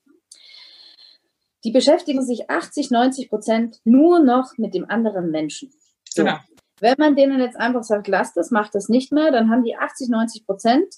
[1.64, 5.72] die beschäftigen sich 80, 90 Prozent nur noch mit dem anderen Menschen.
[6.10, 6.22] So.
[6.22, 6.36] genau.
[6.80, 9.76] Wenn man denen jetzt einfach sagt, lass das, mach das nicht mehr, dann haben die
[9.76, 10.96] 80, 90 Prozent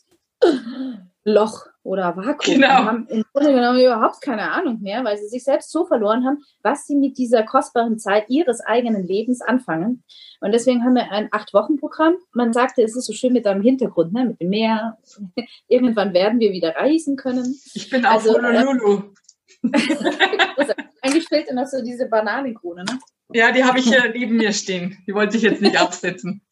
[1.25, 2.55] Loch oder Vakuum.
[2.55, 2.69] Genau.
[2.69, 6.43] Haben im Grunde genommen überhaupt keine Ahnung mehr, weil sie sich selbst so verloren haben,
[6.63, 10.05] was sie mit dieser kostbaren Zeit ihres eigenen Lebens anfangen.
[10.41, 12.17] Und deswegen haben wir ein Acht-Wochen-Programm.
[12.33, 14.25] Man sagte, es ist so schön mit deinem Hintergrund, ne?
[14.25, 14.99] mit dem Meer.
[15.69, 17.59] Irgendwann werden wir wieder reisen können.
[17.75, 19.15] Ich bin Also, äh, Honolulu.
[21.03, 22.85] Eigentlich fehlt immer so diese Bananenkrone.
[22.85, 22.99] Ne?
[23.33, 24.99] Ja, die habe ich hier neben mir stehen.
[25.07, 26.43] Die wollte ich jetzt nicht aufsetzen.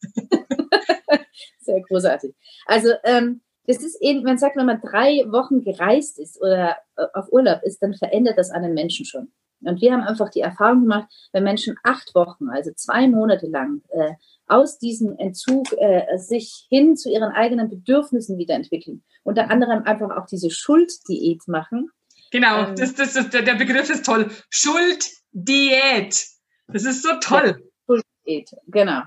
[1.59, 2.33] Sehr großartig.
[2.65, 7.05] Also, ähm, das ist eben, man sagt, wenn man drei Wochen gereist ist oder äh,
[7.13, 9.31] auf Urlaub ist, dann verändert das einen Menschen schon.
[9.61, 13.81] Und wir haben einfach die Erfahrung gemacht, wenn Menschen acht Wochen, also zwei Monate lang,
[13.89, 14.13] äh,
[14.45, 20.27] aus diesem Entzug äh, sich hin zu ihren eigenen Bedürfnissen wiederentwickeln, unter anderem einfach auch
[20.27, 21.89] diese Schulddiät machen.
[22.31, 22.75] Genau, Ähm.
[22.75, 24.29] das, das, das, der der Begriff ist toll.
[24.49, 26.25] Schulddiät.
[26.67, 27.69] Das ist so toll.
[27.85, 29.01] Schulddiät, genau.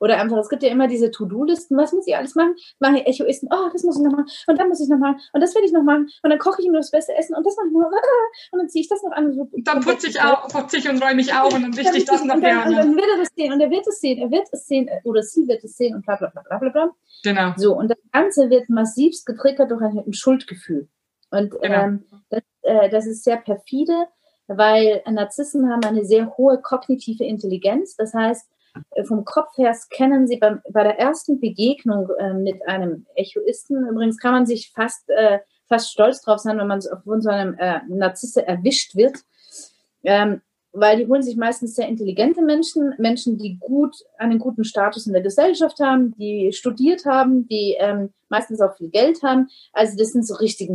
[0.00, 2.54] Oder einfach, es gibt ja immer diese To-Do-Listen, was muss ich alles machen?
[2.78, 5.20] Mache ich Echoisten, oh, das muss ich noch machen und dann muss ich noch machen
[5.32, 7.46] und das will ich noch machen und dann koche ich mir das beste Essen und
[7.46, 7.90] das mache ich noch
[8.52, 9.38] und dann ziehe ich das noch an.
[9.38, 12.04] Und dann putze ich auch, putze ich und räume ich auf und dann richte ich
[12.04, 12.66] das dann, nachher.
[12.66, 12.74] und an.
[12.74, 15.00] dann wird er das sehen und er wird es sehen, er wird es sehen äh,
[15.04, 16.90] oder sie wird es sehen und bla bla bla bla bla bla.
[17.22, 17.52] Genau.
[17.56, 20.88] So, und das Ganze wird massivst getriggert durch ein, ein Schuldgefühl.
[21.30, 21.74] Und Genau.
[21.74, 24.06] ähm, das, äh, das ist sehr perfide,
[24.46, 27.96] weil Narzissen haben eine sehr hohe kognitive Intelligenz.
[27.96, 28.48] Das heißt,
[29.06, 33.86] vom Kopf her scannen sie beim, bei der ersten Begegnung äh, mit einem Echoisten.
[33.88, 37.54] Übrigens kann man sich fast, äh, fast stolz drauf sein, wenn man von so einem
[37.58, 39.18] äh, Narzisse erwischt wird.
[40.04, 40.40] Ähm,
[40.78, 45.14] weil die holen sich meistens sehr intelligente Menschen, Menschen, die gut einen guten Status in
[45.14, 49.48] der Gesellschaft haben, die studiert haben, die ähm, meistens auch viel Geld haben.
[49.72, 50.74] Also das sind so richtigen,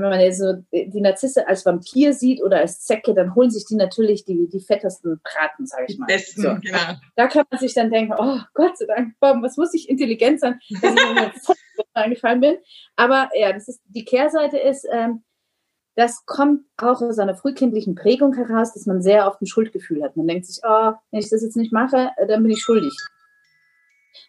[0.00, 3.66] wenn man jetzt so die Narzisse als Vampir sieht oder als Zecke, dann holen sich
[3.66, 6.06] die natürlich die, die fettesten Braten, sage ich mal.
[6.06, 6.54] Die besten, so.
[6.60, 6.96] genau.
[7.16, 10.58] Da kann man sich dann denken, oh Gott sei Dank, was muss ich intelligent sein,
[10.80, 11.56] dass ich mir voll
[11.92, 12.56] eingefallen bin.
[12.96, 15.22] Aber ja, das ist, die Kehrseite ist, ähm,
[15.94, 20.16] das kommt auch aus einer frühkindlichen Prägung heraus, dass man sehr oft ein Schuldgefühl hat.
[20.16, 22.94] Man denkt sich, oh, wenn ich das jetzt nicht mache, dann bin ich schuldig.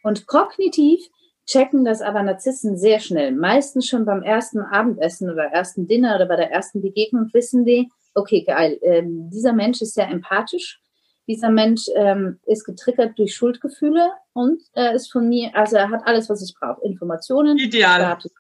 [0.04, 1.08] Und kognitiv
[1.46, 3.32] checken das aber Narzissen sehr schnell.
[3.32, 7.90] Meistens schon beim ersten Abendessen oder ersten Dinner oder bei der ersten Begegnung wissen die,
[8.16, 10.80] okay, geil, ähm, dieser Mensch ist sehr empathisch.
[11.28, 16.02] Dieser Mensch ähm, ist getriggert durch Schuldgefühle und er ist von mir, also er hat
[16.06, 16.84] alles, was ich brauche.
[16.86, 18.02] Informationen, Ideal.
[18.02, 18.32] Status.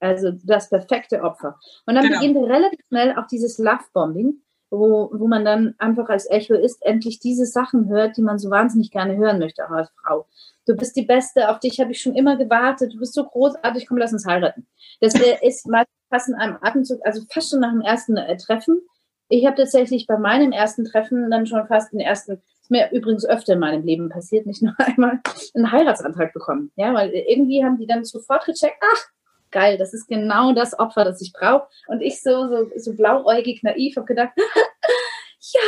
[0.00, 1.58] Also das perfekte Opfer.
[1.86, 2.20] Und dann genau.
[2.20, 7.46] beginnt relativ schnell auch dieses Love-Bombing, wo, wo man dann einfach als Echoist endlich diese
[7.46, 10.26] Sachen hört, die man so wahnsinnig gerne hören möchte, auch als Frau
[10.68, 13.86] du bist die Beste, auf dich habe ich schon immer gewartet, du bist so großartig,
[13.86, 14.66] komm, lass uns heiraten.
[15.00, 18.80] Das ist meist fast in einem Atemzug, also fast schon nach dem ersten äh, Treffen.
[19.28, 23.26] Ich habe tatsächlich bei meinem ersten Treffen dann schon fast den ersten, ist mir übrigens
[23.26, 25.20] öfter in meinem Leben passiert, nicht nur einmal,
[25.54, 26.70] einen Heiratsantrag bekommen.
[26.76, 29.04] Ja, weil irgendwie haben die dann sofort gecheckt, ach,
[29.50, 31.68] geil, das ist genau das Opfer, das ich brauche.
[31.88, 35.60] Und ich so, so, so blauäugig naiv habe gedacht, ja,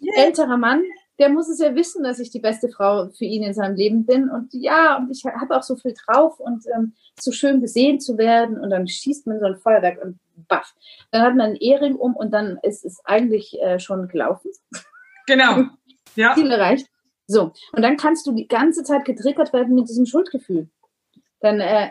[0.00, 0.24] yeah.
[0.24, 0.84] älterer Mann,
[1.18, 4.04] der muss es ja wissen, dass ich die beste Frau für ihn in seinem Leben
[4.04, 4.28] bin.
[4.28, 8.18] Und ja, und ich habe auch so viel drauf und ähm, so schön gesehen zu
[8.18, 8.58] werden.
[8.58, 10.74] Und dann schießt man so ein Feuerwerk und baff.
[11.12, 14.50] Dann hat man einen Ehering um und dann ist es eigentlich äh, schon gelaufen.
[15.26, 15.64] Genau.
[16.16, 16.32] Ja.
[16.36, 16.86] Ziel erreicht.
[17.26, 20.68] So, und dann kannst du die ganze Zeit getriggert werden mit diesem Schuldgefühl.
[21.40, 21.90] Dann, äh,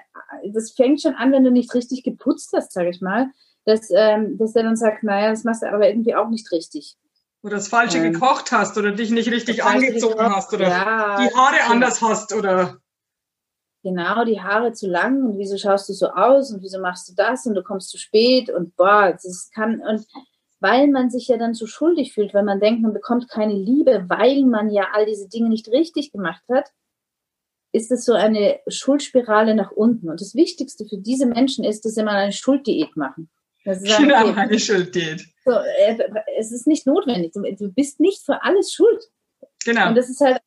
[0.54, 3.32] das fängt schon an, wenn du nicht richtig geputzt hast, sage ich mal,
[3.66, 6.96] dass, ähm, dass der dann sagt, naja, das machst du aber irgendwie auch nicht richtig.
[7.44, 11.18] Oder das Falsche ähm, gekocht hast oder dich nicht richtig angezogen gekocht, hast oder ja,
[11.18, 11.68] die Haare ja.
[11.70, 12.78] anders hast oder.
[13.84, 17.14] Genau, die Haare zu lang und wieso schaust du so aus und wieso machst du
[17.16, 20.08] das und du kommst zu spät und boah, das kann und
[20.62, 24.06] weil man sich ja dann so schuldig fühlt, weil man denkt, man bekommt keine Liebe,
[24.08, 26.72] weil man ja all diese Dinge nicht richtig gemacht hat,
[27.74, 30.10] ist es so eine Schuldspirale nach unten.
[30.10, 33.30] Und das Wichtigste für diese Menschen ist, dass sie mal eine Schulddiät machen.
[33.66, 35.26] Das ist genau, okay, eine Schulddiät.
[35.46, 35.98] So, äh,
[36.38, 37.32] es ist nicht notwendig.
[37.34, 39.04] Du, bist nicht für alles schuld.
[39.64, 39.90] Genau.
[39.90, 40.42] Und das ist halt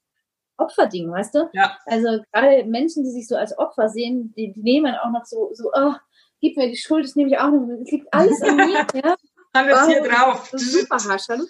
[0.59, 1.51] Opferding, weißt du?
[1.53, 1.77] Ja.
[1.87, 5.51] Also gerade Menschen, die sich so als Opfer sehen, die, die nehmen auch noch so,
[5.53, 5.95] so, oh,
[6.41, 7.67] gib mir die Schuld, das nehme ich auch noch.
[7.79, 8.87] Das liegt alles an mir.
[8.95, 9.17] ja.
[9.53, 10.51] Alles oh, hier drauf.
[10.53, 11.47] Super haschern.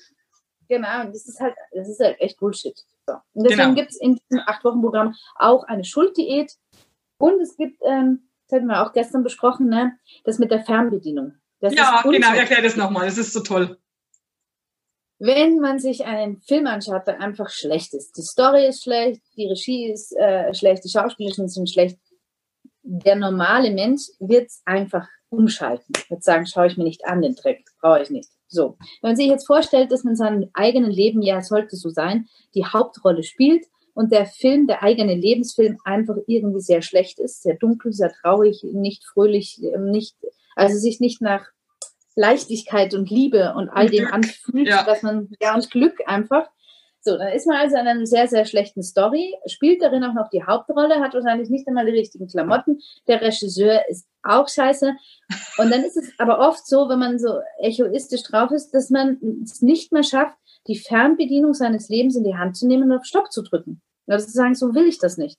[0.69, 2.77] Genau, und das ist halt, das ist halt echt Bullshit.
[3.07, 3.15] So.
[3.35, 3.75] Und deswegen genau.
[3.75, 6.53] gibt es in diesem Acht-Wochen-Programm auch eine Schulddiät.
[7.19, 11.35] Und es gibt, ähm, das hatten wir auch gestern besprochen, ne, das mit der Fernbedienung.
[11.61, 13.79] Das ja, genau, erklär das nochmal, das ist so toll.
[15.19, 19.47] Wenn man sich einen Film anschaut, der einfach schlecht ist, die Story ist schlecht, die
[19.47, 21.99] Regie ist äh, schlecht, die Schauspieler sind schlecht,
[22.83, 27.35] der normale Mensch wird es einfach umschalten, wird sagen, schaue ich mir nicht an, den
[27.35, 28.29] Dreck, brauche ich nicht.
[28.49, 31.89] So, wenn man sich jetzt vorstellt, dass man in seinem eigenen Leben, ja, sollte so
[31.89, 37.43] sein, die Hauptrolle spielt und der Film, der eigene Lebensfilm einfach irgendwie sehr schlecht ist,
[37.43, 40.17] sehr dunkel, sehr traurig, nicht fröhlich, nicht
[40.57, 41.47] also sich nicht nach
[42.17, 44.83] Leichtigkeit und Liebe und all dem anfühlt, ja.
[44.85, 46.49] dass man, ja, und Glück einfach.
[47.01, 50.29] So, dann ist man also in einer sehr, sehr schlechten Story, spielt darin auch noch
[50.29, 52.81] die Hauptrolle, hat wahrscheinlich nicht einmal die richtigen Klamotten.
[53.07, 54.93] Der Regisseur ist auch scheiße.
[55.59, 59.19] Und dann ist es aber oft so, wenn man so echoistisch drauf ist, dass man
[59.45, 63.05] es nicht mehr schafft, die Fernbedienung seines Lebens in die Hand zu nehmen und auf
[63.05, 63.81] Stopp zu drücken.
[64.09, 65.39] Also zu sagen, so will ich das nicht.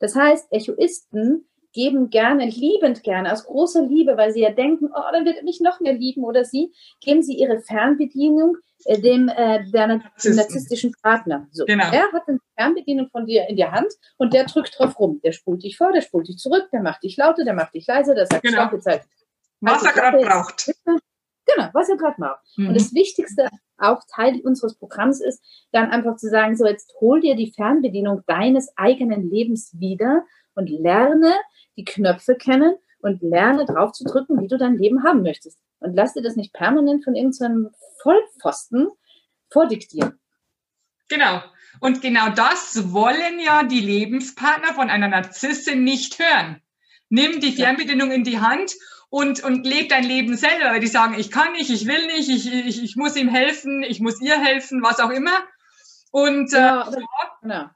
[0.00, 5.12] Das heißt, Echoisten geben gerne, liebend gerne, aus großer Liebe, weil sie ja denken, oh,
[5.12, 9.28] dann wird er mich noch mehr lieben oder sie, geben sie ihre Fernbedienung äh, dem,
[9.28, 11.46] äh, der, dem narzisstischen Partner.
[11.52, 11.64] So.
[11.66, 11.84] Genau.
[11.92, 15.20] Er hat eine Fernbedienung von dir in der Hand und der drückt drauf rum.
[15.22, 17.86] Der spult dich vor, der spult dich zurück, der macht dich lauter, der macht dich
[17.86, 18.66] leiser, der sagt, genau.
[18.66, 19.02] stopp, Zeit.
[19.60, 20.72] Was er gerade braucht.
[21.46, 22.40] Genau, was er gerade macht.
[22.56, 22.68] Mhm.
[22.68, 27.20] Und das Wichtigste, auch Teil unseres Programms ist, dann einfach zu sagen, so jetzt hol
[27.20, 30.24] dir die Fernbedienung deines eigenen Lebens wieder
[30.60, 31.34] und lerne
[31.76, 35.58] die Knöpfe kennen und lerne drauf zu drücken, wie du dein Leben haben möchtest.
[35.78, 37.70] Und lass dir das nicht permanent von irgendeinem
[38.02, 38.88] Vollpfosten
[39.50, 40.20] vordiktieren.
[41.08, 41.42] Genau.
[41.80, 46.60] Und genau das wollen ja die Lebenspartner von einer Narzisstin nicht hören.
[47.08, 48.74] Nimm die Fernbedienung in die Hand
[49.08, 52.28] und, und leb dein Leben selber, weil die sagen, ich kann nicht, ich will nicht,
[52.28, 55.32] ich, ich, ich muss ihm helfen, ich muss ihr helfen, was auch immer.
[56.10, 57.00] Und ja, äh,
[57.40, 57.70] genau.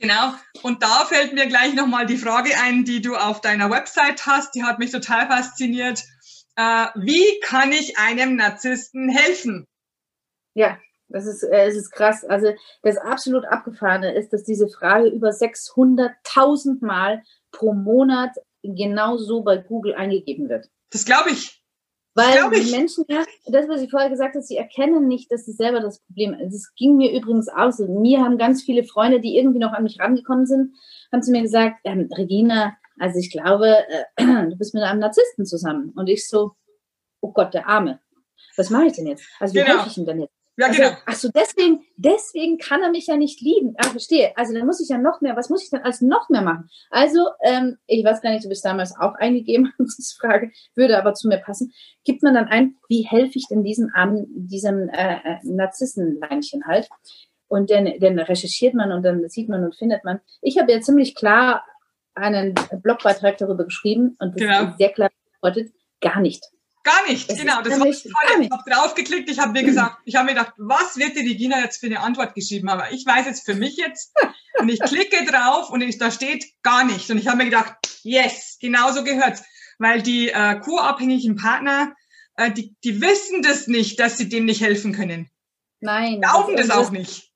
[0.00, 0.32] Genau.
[0.62, 4.54] Und da fällt mir gleich nochmal die Frage ein, die du auf deiner Website hast.
[4.54, 6.02] Die hat mich total fasziniert.
[6.56, 9.66] Äh, wie kann ich einem Narzissten helfen?
[10.54, 12.24] Ja, das ist, äh, es ist krass.
[12.24, 18.30] Also das absolut Abgefahrene ist, dass diese Frage über 600.000 Mal pro Monat
[18.62, 20.70] genau so bei Google eingegeben wird.
[20.90, 21.59] Das glaube ich.
[22.14, 25.52] Weil die Menschen, ja, das, was ich vorher gesagt habe, sie erkennen nicht, dass sie
[25.52, 26.54] selber das Problem ist.
[26.54, 27.86] Es ging mir übrigens auch so.
[27.86, 30.74] Mir haben ganz viele Freunde, die irgendwie noch an mich rangekommen sind,
[31.12, 34.04] haben zu mir gesagt, ähm, Regina, also ich glaube, äh,
[34.50, 35.92] du bist mit einem Narzissten zusammen.
[35.94, 36.52] Und ich so,
[37.20, 38.00] oh Gott, der Arme.
[38.56, 39.24] Was mache ich denn jetzt?
[39.38, 39.74] Also wie genau.
[39.74, 40.39] helfe ich ihm denn jetzt?
[40.56, 40.96] Ja, also, genau.
[41.06, 43.74] Ach so, deswegen, deswegen kann er mich ja nicht lieben.
[43.78, 44.36] Ah, verstehe.
[44.36, 46.68] Also dann muss ich ja noch mehr, was muss ich denn als noch mehr machen?
[46.90, 50.98] Also, ähm, ich weiß gar nicht, ob ich es damals auch eingegeben diese Frage, würde
[50.98, 51.72] aber zu mir passen.
[52.04, 56.88] Gibt man dann ein, wie helfe ich denn diesem armen, diesem äh, äh Narzissenleinchen halt?
[57.48, 60.20] Und dann, dann recherchiert man und dann sieht man und findet man.
[60.40, 61.64] Ich habe ja ziemlich klar
[62.14, 64.74] einen Blogbeitrag darüber geschrieben und das genau.
[64.78, 65.10] sehr klar
[65.40, 66.44] bedeutet, gar nicht.
[66.82, 67.60] Gar nicht, das genau.
[67.60, 68.42] Das war toll.
[68.42, 71.60] Ich habe draufgeklickt, ich habe mir gesagt, ich habe mir gedacht, was wird die Regina
[71.60, 72.82] jetzt für eine Antwort geschrieben haben?
[72.92, 74.14] Ich weiß jetzt für mich jetzt
[74.58, 77.10] und ich klicke drauf und ich, da steht gar nicht.
[77.10, 79.42] Und ich habe mir gedacht, yes, genau so gehört's.
[79.78, 81.94] Weil die äh, co-abhängigen Partner,
[82.36, 85.30] äh, die, die wissen das nicht, dass sie dem nicht helfen können.
[85.80, 86.20] Nein.
[86.20, 87.30] Glauben das, das auch nicht.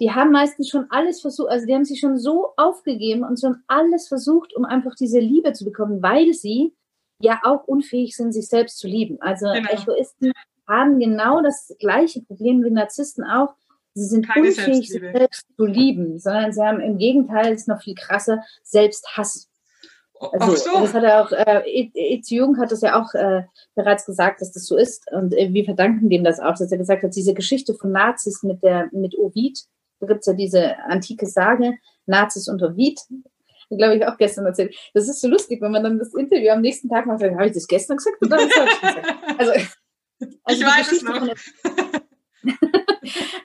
[0.00, 3.62] Die haben meistens schon alles versucht, also die haben sich schon so aufgegeben und schon
[3.66, 6.74] alles versucht, um einfach diese Liebe zu bekommen, weil sie
[7.22, 9.20] ja auch unfähig sind, sich selbst zu lieben.
[9.20, 9.70] Also genau.
[9.70, 10.32] Egoisten
[10.68, 13.54] haben genau das gleiche Problem wie Narzissten auch.
[13.94, 17.82] Sie sind Keine unfähig, sich selbst zu lieben, sondern sie haben im Gegenteil, ist noch
[17.82, 19.48] viel krasser, Selbsthass.
[20.18, 20.80] Also, so.
[20.80, 21.62] das hat er auch, äh,
[21.94, 23.42] Itz Jung hat das ja auch äh,
[23.74, 25.10] bereits gesagt, dass das so ist.
[25.10, 28.42] Und äh, wir verdanken dem das auch, dass er gesagt hat, diese Geschichte von Nazis
[28.42, 29.58] mit der, mit Ovid,
[30.00, 31.74] da gibt es ja diese antike Sage,
[32.06, 33.00] Nazis und Ovid,
[33.76, 34.74] glaube ich, auch gestern erzählt.
[34.94, 37.52] Das ist so lustig, wenn man dann das Interview am nächsten Tag macht, habe ich
[37.52, 38.80] das gestern gesagt oder das gesagt?
[39.38, 39.52] Also,
[40.44, 41.28] also ich weiß es noch.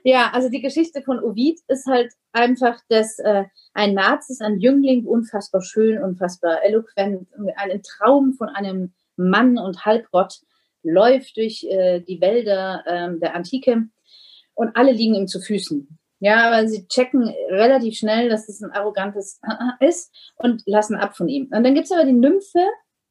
[0.04, 5.06] ja, also die Geschichte von Ovid ist halt einfach, dass äh, ein Nazis, ein Jüngling,
[5.06, 10.40] unfassbar schön, unfassbar eloquent, einen Traum von einem Mann und Halbrott,
[10.84, 13.88] läuft durch äh, die Wälder äh, der Antike
[14.54, 16.00] und alle liegen ihm zu Füßen.
[16.20, 19.40] Ja, aber sie checken relativ schnell, dass es ein arrogantes
[19.80, 21.50] ist und lassen ab von ihm.
[21.52, 22.66] Und dann gibt es aber die Nymphe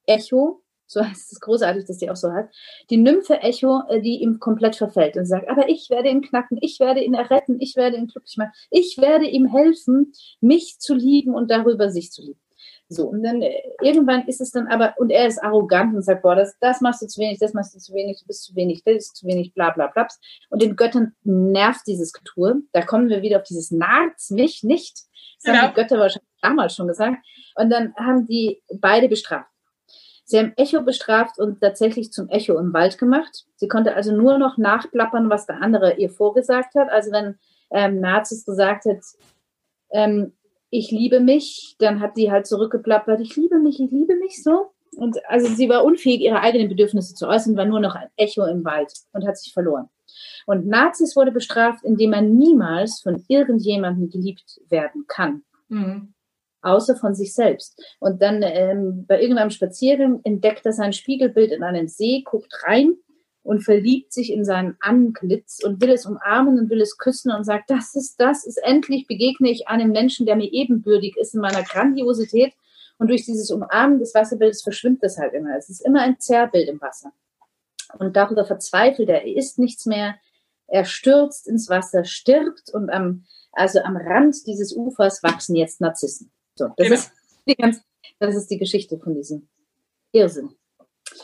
[0.07, 2.49] Echo, so heißt es großartig, dass die auch so hat,
[2.91, 6.59] die Nymphe Echo, äh, die ihm komplett verfällt und sagt, aber ich werde ihn knacken,
[6.61, 10.95] ich werde ihn erretten, ich werde ihn glücklich machen, ich werde ihm helfen, mich zu
[10.95, 12.41] lieben und darüber sich zu lieben.
[12.89, 16.23] So, und dann äh, irgendwann ist es dann aber, und er ist arrogant und sagt,
[16.23, 18.55] boah, das, das machst du zu wenig, das machst du zu wenig, du bist zu
[18.55, 20.07] wenig, das ist zu wenig, bla bla bla.
[20.51, 22.63] Und den Göttern nervt dieses Getue.
[22.73, 25.01] Da kommen wir wieder auf dieses Nahrt's mich nicht.
[25.43, 25.63] Das ja.
[25.63, 27.17] haben die Götter wahrscheinlich damals schon gesagt.
[27.57, 29.51] Und dann haben die beide bestraft.
[30.25, 33.47] Sie haben Echo bestraft und tatsächlich zum Echo im Wald gemacht.
[33.57, 36.91] Sie konnte also nur noch nachplappern, was der andere ihr vorgesagt hat.
[36.91, 37.39] Also wenn
[37.71, 38.99] ähm, Nazis gesagt hat,
[39.91, 40.33] ähm,
[40.71, 44.73] ich liebe mich, dann hat sie halt zurückgeplappert, ich liebe mich, ich liebe mich so.
[44.97, 48.45] Und also sie war unfähig, ihre eigenen Bedürfnisse zu äußern, war nur noch ein Echo
[48.47, 49.89] im Wald und hat sich verloren.
[50.47, 55.43] Und Nazis wurde bestraft, indem man niemals von irgendjemandem geliebt werden kann.
[55.69, 56.15] Mhm.
[56.63, 57.81] Außer von sich selbst.
[58.01, 62.97] Und dann ähm, bei irgendeinem Spaziergang entdeckt er sein Spiegelbild in einen See, guckt rein
[63.47, 67.45] und verliebt sich in seinen Antlitz und will es umarmen und will es küssen und
[67.45, 71.41] sagt, das ist das, ist endlich begegne ich einem Menschen, der mir ebenbürtig ist in
[71.41, 72.53] meiner Grandiosität.
[72.99, 75.57] Und durch dieses Umarmen des Wasserbildes verschwimmt das halt immer.
[75.57, 77.13] Es ist immer ein Zerrbild im Wasser.
[77.99, 80.17] Und darüber verzweifelt er, er ist nichts mehr.
[80.67, 86.33] Er stürzt ins Wasser, stirbt und am, also am Rand dieses Ufers wachsen jetzt Narzissen.
[86.57, 86.95] So, das, genau.
[86.95, 87.13] ist
[87.47, 87.81] die ganz,
[88.19, 89.47] das ist die Geschichte von diesem
[90.11, 90.57] Irrsinn.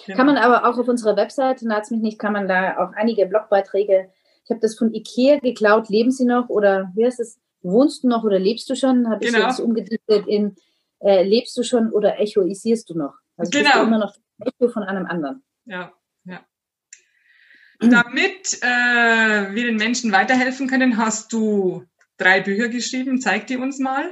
[0.07, 0.16] Genau.
[0.16, 3.27] Kann man aber auch auf unserer Webseite, naht's mich nicht, kann man da auch einige
[3.27, 4.11] Blogbeiträge,
[4.45, 8.09] ich habe das von Ikea geklaut, leben Sie noch oder wie heißt es, wohnst du
[8.09, 9.09] noch oder lebst du schon?
[9.09, 9.47] Habe ich genau.
[9.47, 10.57] jetzt umgedichtet in
[11.01, 13.14] äh, lebst du schon oder echoisierst du noch?
[13.37, 13.64] Also genau.
[13.64, 15.45] bist du immer noch Echo von einem anderen.
[15.64, 15.92] Ja,
[16.25, 16.40] ja.
[17.81, 21.85] Damit äh, wir den Menschen weiterhelfen können, hast du
[22.16, 23.21] drei Bücher geschrieben.
[23.21, 24.11] Zeig die uns mal.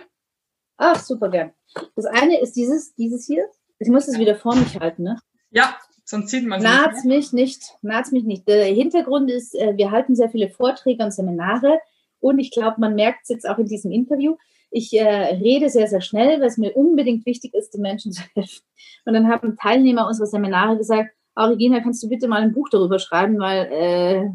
[0.77, 1.53] Ach, super gern.
[1.95, 3.49] Das eine ist dieses, dieses hier.
[3.79, 5.21] Ich muss es wieder vor mich halten, ne?
[5.51, 8.49] Ja, sonst sieht man es Naht's mich nicht, naht's mich nicht.
[8.49, 11.79] Der Hintergrund ist, äh, wir halten sehr viele Vorträge und Seminare
[12.21, 14.37] und ich glaube, man merkt es jetzt auch in diesem Interview.
[14.71, 18.23] Ich äh, rede sehr, sehr schnell, weil es mir unbedingt wichtig ist, den Menschen zu
[18.35, 18.63] helfen.
[19.05, 22.69] Und dann haben Teilnehmer unserer Seminare gesagt, oh, Regina, kannst du bitte mal ein Buch
[22.71, 24.31] darüber schreiben, weil äh,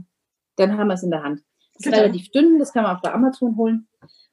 [0.58, 1.42] dann haben wir es in der Hand.
[1.74, 2.04] Das ist Bitte.
[2.04, 3.88] relativ dünn, das kann man auch bei Amazon holen.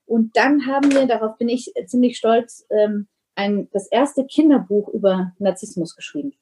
[0.07, 5.33] Und dann haben wir, darauf bin ich ziemlich stolz, ähm, ein, das erste Kinderbuch über
[5.39, 6.35] Narzissmus geschrieben.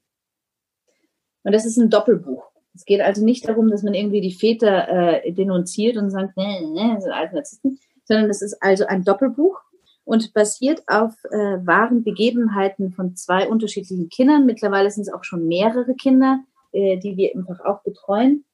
[1.43, 2.43] Und das ist ein Doppelbuch.
[2.73, 6.93] Es geht also nicht darum, dass man irgendwie die Väter äh, denunziert und sagt, nee,
[6.93, 9.59] das sind alte Narzissten, sondern es ist also ein Doppelbuch
[10.05, 14.45] und basiert auf äh, wahren Begebenheiten von zwei unterschiedlichen Kindern.
[14.45, 16.39] Mittlerweile sind es auch schon mehrere Kinder,
[16.71, 18.45] äh, die wir einfach auch betreuen.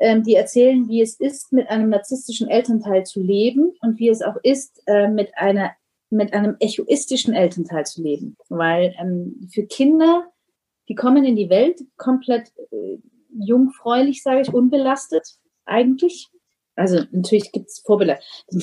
[0.00, 4.22] Ähm, die erzählen, wie es ist, mit einem narzisstischen Elternteil zu leben und wie es
[4.22, 5.72] auch ist, äh, mit einer
[6.10, 8.36] mit einem egoistischen Elternteil zu leben.
[8.48, 10.30] Weil ähm, für Kinder,
[10.88, 12.98] die kommen in die Welt komplett äh,
[13.38, 16.28] jungfräulich, sage ich, unbelastet eigentlich.
[16.74, 18.62] Also natürlich gibt es Vorbelastung.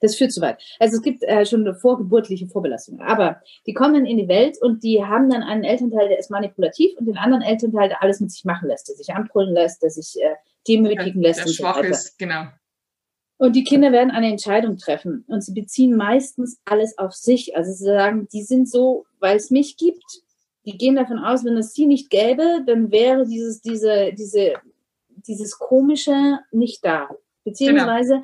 [0.00, 0.62] Das führt zu weit.
[0.78, 3.00] Also es gibt äh, schon eine vorgeburtliche Vorbelastung.
[3.00, 6.96] Aber die kommen in die Welt und die haben dann einen Elternteil, der ist manipulativ
[6.98, 9.90] und den anderen Elternteil, der alles mit sich machen lässt, der sich anbrüllen lässt, der
[9.90, 10.36] sich äh,
[10.68, 11.40] demütigen Ja, lässt.
[11.40, 11.88] der und so schwach weiter.
[11.88, 12.44] ist, genau.
[13.38, 17.56] Und die Kinder werden eine Entscheidung treffen und sie beziehen meistens alles auf sich.
[17.56, 20.22] Also sie sagen, die sind so, weil es mich gibt.
[20.64, 24.54] Die gehen davon aus, wenn es sie nicht gäbe, dann wäre dieses, diese, diese,
[25.08, 27.08] dieses Komische nicht da.
[27.44, 28.22] Beziehungsweise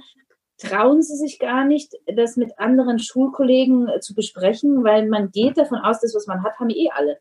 [0.59, 5.57] trauen sie sich gar nicht, das mit anderen Schulkollegen äh, zu besprechen, weil man geht
[5.57, 7.19] davon aus, das, was man hat, haben eh alle.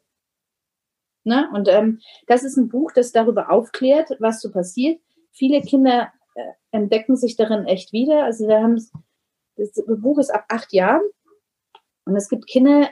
[1.23, 1.49] Ne?
[1.53, 4.99] Und ähm, das ist ein Buch, das darüber aufklärt, was so passiert.
[5.31, 8.23] Viele Kinder äh, entdecken sich darin echt wieder.
[8.23, 8.75] Also wir haben
[9.57, 11.01] das Buch ist ab acht Jahren
[12.05, 12.89] und es gibt Kinder,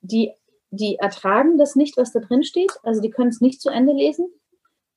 [0.00, 0.32] die
[0.70, 2.72] die ertragen das nicht, was da drin steht.
[2.82, 4.28] Also die können es nicht zu Ende lesen.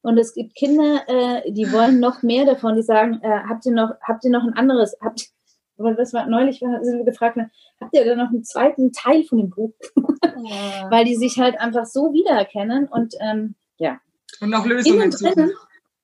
[0.01, 2.75] Und es gibt Kinder, äh, die wollen noch mehr davon.
[2.75, 4.95] Die sagen, äh, habt ihr noch habt ihr noch ein anderes?
[5.01, 5.29] Habt
[5.77, 7.37] aber das war neulich sind wir gefragt,
[7.79, 9.73] habt ihr da noch einen zweiten Teil von dem Buch?
[10.89, 13.99] Weil die sich halt einfach so wiedererkennen und ähm, ja.
[14.41, 15.33] Und noch Lösungen Innen suchen.
[15.33, 15.51] drinnen,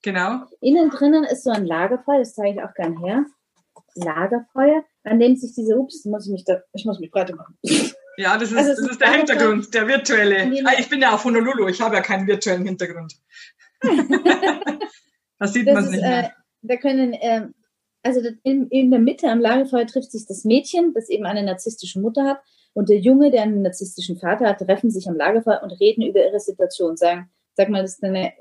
[0.03, 0.45] Genau.
[0.62, 3.25] Innen drinnen ist so ein Lagerfeuer, das zeige ich auch gern her.
[3.95, 7.58] Lagerfeuer, an dem sich diese, ups, muss ich mich da, ich muss mich breiter machen.
[8.17, 10.51] Ja, das ist, Also das ist der Hintergrund, der virtuelle.
[10.65, 13.13] Ah, ich bin ja auf Honolulu, ich habe ja keinen virtuellen Hintergrund.
[15.39, 16.34] da sieht man Das nicht äh, mehr.
[16.63, 17.53] da können, ähm,
[18.03, 21.43] also das- in, in der Mitte am Lagerfeuer trifft sich das Mädchen, das eben eine
[21.43, 22.39] narzisstische Mutter hat,
[22.73, 26.23] und der Junge, der einen narzisstischen Vater hat, treffen sich am Lagerfeuer und reden über
[26.23, 26.95] ihre Situation.
[26.95, 28.34] Sagen, sag mal, das ist, deine,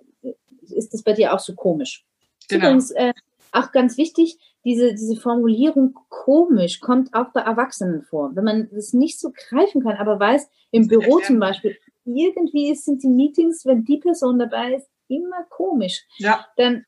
[0.60, 2.04] ist das bei dir auch so komisch?
[2.48, 2.66] Genau.
[2.66, 3.14] Übrigens, äh,
[3.52, 4.36] auch ganz wichtig,
[4.66, 8.34] diese, diese Formulierung komisch kommt auch bei Erwachsenen vor.
[8.34, 13.04] Wenn man das nicht so greifen kann, aber weiß, im Büro zum Beispiel, irgendwie sind
[13.04, 16.04] die Meetings, wenn die Person dabei ist, immer komisch.
[16.18, 16.84] Ja, Dann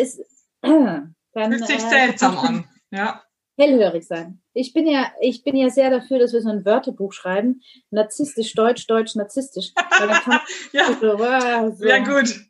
[0.00, 0.24] ist
[0.62, 2.64] dann, fühlt sich äh, seltsam man an.
[2.90, 3.22] Ja,
[3.58, 4.40] Hellhörig sein.
[4.54, 7.60] Ich bin ja, ich bin ja sehr dafür, dass wir so ein Wörterbuch schreiben.
[7.90, 9.72] Narzisstisch, Deutsch, Deutsch, narzisstisch.
[10.72, 11.76] Ja, so, ah, so.
[11.76, 12.40] sehr gut.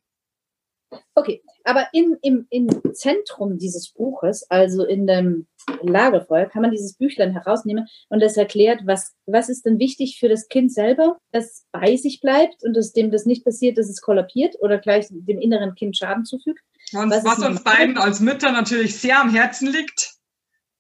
[1.15, 5.47] Okay, aber in, im, im Zentrum dieses Buches, also in dem
[5.83, 10.31] Lagerfeuer, kann man dieses Büchlein herausnehmen und das erklärt, was, was ist denn wichtig für
[10.31, 14.01] das Kind selber, dass bei sich bleibt und dass dem das nicht passiert, dass es
[14.01, 16.61] kollabiert oder gleich dem inneren Kind Schaden zufügt.
[16.95, 20.15] Und Was was uns beiden als Mütter natürlich sehr am Herzen liegt.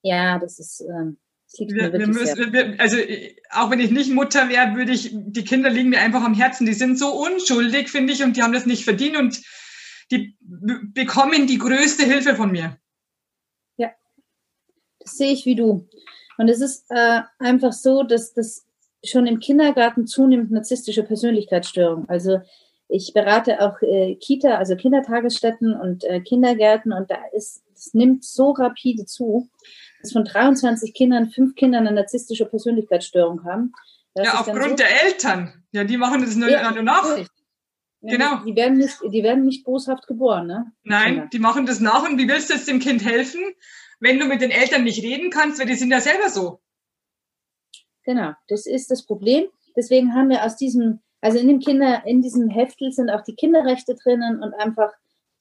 [0.00, 1.18] Ja, das ist, ähm,
[1.50, 2.96] das liegt Wir, mir wir müssen, wir, also
[3.50, 6.64] auch wenn ich nicht Mutter wäre, würde ich, die Kinder liegen mir einfach am Herzen.
[6.64, 9.42] Die sind so unschuldig, finde ich, und die haben das nicht verdient und
[10.10, 12.76] die bekommen die größte Hilfe von mir.
[15.00, 15.88] Das sehe ich wie du.
[16.38, 18.66] Und es ist äh, einfach so, dass das
[19.04, 22.08] schon im Kindergarten zunimmt narzisstische Persönlichkeitsstörung.
[22.08, 22.40] Also
[22.88, 28.24] ich berate auch äh, Kita, also Kindertagesstätten und äh, Kindergärten und da ist, es nimmt
[28.24, 29.48] so rapide zu,
[30.02, 33.72] dass von 23 Kindern fünf Kinder eine narzisstische Persönlichkeitsstörung haben.
[34.14, 35.64] Das ja, aufgrund so- der Eltern.
[35.72, 37.02] Ja, die machen das nur, Ja, nach.
[37.04, 37.28] natürlich.
[38.00, 38.44] Ja, Genau.
[38.44, 40.72] Die, werden nicht, die werden nicht boshaft geboren, ne?
[40.84, 41.28] Nein, Kinder.
[41.32, 42.08] die machen das nach.
[42.08, 43.40] Und wie willst du jetzt dem Kind helfen,
[44.00, 46.60] wenn du mit den Eltern nicht reden kannst, weil die sind ja selber so.
[48.04, 49.48] Genau, das ist das Problem.
[49.76, 53.34] Deswegen haben wir aus diesem, also in dem Kinder, in diesem Heftel sind auch die
[53.34, 54.92] Kinderrechte drinnen und einfach,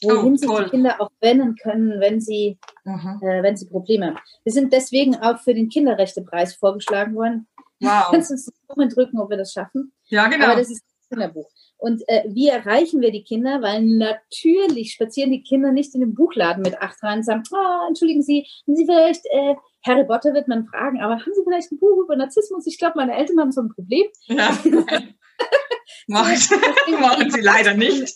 [0.01, 4.17] wohin Oh, sich die Kinder auch wenden können, wenn sie, äh, wenn sie Probleme haben.
[4.43, 7.47] Wir sind deswegen auch für den Kinderrechtepreis vorgeschlagen worden.
[7.79, 8.07] Wow.
[8.11, 9.93] Kannst du uns die Daumen drücken, ob wir das schaffen?
[10.05, 10.47] Ja, genau.
[10.47, 11.49] Aber das ist ein Kinderbuch.
[11.77, 13.61] Und äh, wie erreichen wir die Kinder?
[13.61, 17.87] Weil natürlich spazieren die Kinder nicht in den Buchladen mit acht rein und sagen, oh,
[17.87, 21.71] entschuldigen Sie, haben Sie vielleicht, äh, Harry Potter wird man fragen, aber haben Sie vielleicht
[21.71, 22.65] ein Buch über Narzissmus?
[22.65, 24.05] Ich glaube, meine Eltern haben so ein Problem.
[24.27, 24.57] ja.
[26.07, 28.15] machen, sie leider nicht.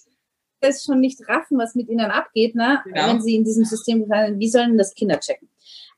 [0.60, 2.82] Das schon nicht raffen, was mit ihnen abgeht, ne?
[2.86, 3.08] Genau.
[3.08, 4.40] wenn sie in diesem System fallen.
[4.40, 5.50] Wie sollen das Kinder checken?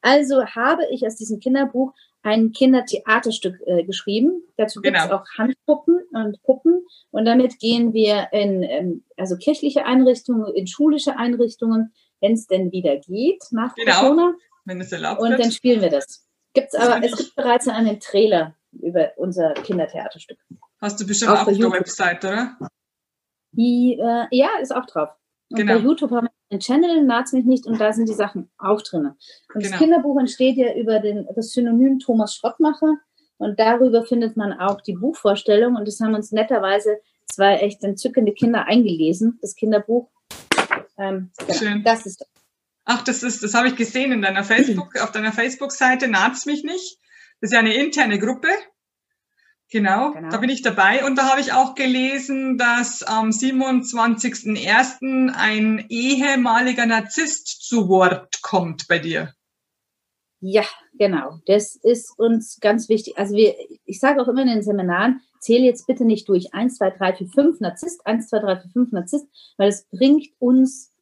[0.02, 1.93] Also habe ich aus diesem Kinderbuch
[2.24, 4.44] ein Kindertheaterstück äh, geschrieben.
[4.58, 5.16] Dazu gibt es Genau.
[5.18, 6.86] auch Handpuppen und Puppen.
[7.12, 12.72] Und damit gehen wir in ähm, also kirchliche Einrichtungen, in schulische Einrichtungen, wenn es denn
[12.72, 14.00] wieder geht nach Genau.
[14.00, 14.34] Corona.
[14.66, 15.54] Wenn es erlaubt Und dann wird.
[15.54, 16.26] spielen wir das.
[16.54, 20.38] Gibt's Das aber, es gibt bereits einen Trailer über unser Kindertheaterstück.
[20.80, 21.74] Hast du bestimmt bei auf der YouTube.
[21.74, 22.58] Website, oder?
[23.52, 25.10] Die, äh, ja, ist auch drauf.
[25.52, 25.74] Und Genau.
[25.76, 29.06] bei YouTube haben wir Channel, naht's mich nicht, und da sind die Sachen auch drin.
[29.06, 29.18] Und
[29.56, 29.78] das Genau.
[29.78, 32.97] Kinderbuch entsteht ja über den, das Synonym Thomas Schrottmacher.
[33.38, 35.76] Und darüber findet man auch die Buchvorstellung.
[35.76, 40.10] Und das haben uns netterweise zwei echt entzückende Kinder eingelesen, das Kinderbuch.
[40.97, 41.84] Ähm, genau, Schön.
[41.84, 42.26] Das ist
[42.86, 46.64] Ach, das ist, das habe ich gesehen in deiner Facebook, auf deiner Facebook-Seite, naht's mich
[46.64, 46.99] nicht.
[47.39, 48.47] Das ist ja eine interne Gruppe.
[49.74, 51.03] Genau, genau, da bin ich dabei.
[51.03, 55.34] Und da habe ich auch gelesen, dass am 27.01.
[55.36, 59.34] ein ehemaliger Narzisst zu Wort kommt bei dir.
[60.41, 60.63] Ja,
[60.99, 61.39] genau.
[61.47, 63.17] Das ist uns ganz wichtig.
[63.17, 63.55] Also wir,
[63.86, 67.13] ich sage auch immer in den Seminaren, zähle jetzt bitte nicht durch 1, 2, 3,
[67.13, 70.93] 4, 5 Narzisst, 1, 2, 3, 4, 5 Narzisst, weil es bringt uns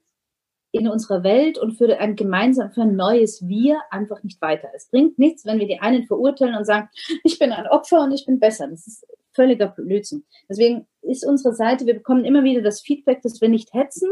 [0.72, 4.70] in unserer Welt und für ein gemeinsam, für ein neues Wir einfach nicht weiter.
[4.74, 6.90] Es bringt nichts, wenn wir die einen verurteilen und sagen,
[7.24, 8.68] ich bin ein Opfer und ich bin besser.
[8.68, 10.24] Das ist völliger Blödsinn.
[10.50, 14.10] Deswegen ist unsere Seite, wir bekommen immer wieder das Feedback, dass wir nicht hetzen,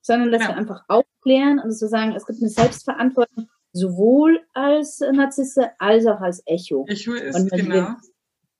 [0.00, 0.48] sondern dass ja.
[0.48, 6.20] wir einfach aufklären und so sagen, es gibt eine Selbstverantwortung sowohl als Narzisse als auch
[6.20, 6.86] als Echo.
[6.88, 7.88] Echo ist, und genau.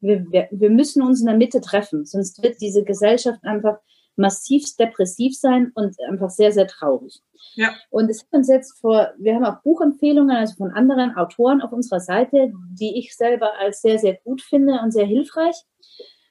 [0.01, 3.79] Wir, wir, wir müssen uns in der Mitte treffen, sonst wird diese Gesellschaft einfach
[4.17, 7.23] massiv depressiv sein und einfach sehr, sehr traurig.
[7.55, 7.75] Ja.
[7.91, 11.73] Und es hat uns jetzt vor, wir haben auch Buchempfehlungen, also von anderen Autoren auf
[11.73, 15.57] unserer Seite, die ich selber als sehr, sehr gut finde und sehr hilfreich.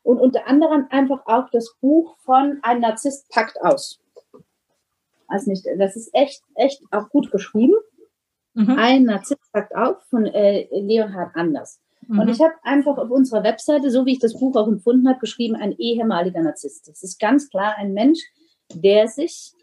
[0.04, 4.00] Und unter anderem einfach auch das Buch von Ein Narzisst packt aus.
[5.28, 7.76] Also nicht, das ist echt, echt auch gut geschrieben.
[8.54, 8.78] Mhm.
[8.78, 11.82] Ein Narzisst packt auf von äh, Leonhard Anders.
[12.08, 12.20] Mhm.
[12.20, 15.20] Und ich habe einfach auf unserer Webseite, so wie ich das Buch auch empfunden habe,
[15.20, 16.88] geschrieben, ein ehemaliger Narzisst.
[16.88, 18.20] Das ist ganz klar ein Mensch,
[18.74, 19.53] der sich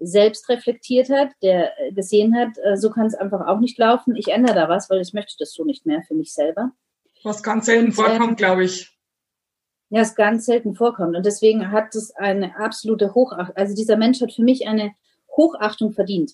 [0.00, 4.16] selbst reflektiert hat, der gesehen hat, äh, so kann es einfach auch nicht laufen.
[4.16, 6.72] Ich ändere da was, weil ich möchte das so nicht mehr für mich selber.
[7.22, 8.96] Was ganz selten und, vorkommt, äh, glaube ich.
[9.90, 11.16] Ja, es ganz selten vorkommt.
[11.16, 13.56] Und deswegen hat es eine absolute Hochachtung.
[13.56, 14.92] Also dieser Mensch hat für mich eine
[15.36, 16.32] Hochachtung verdient.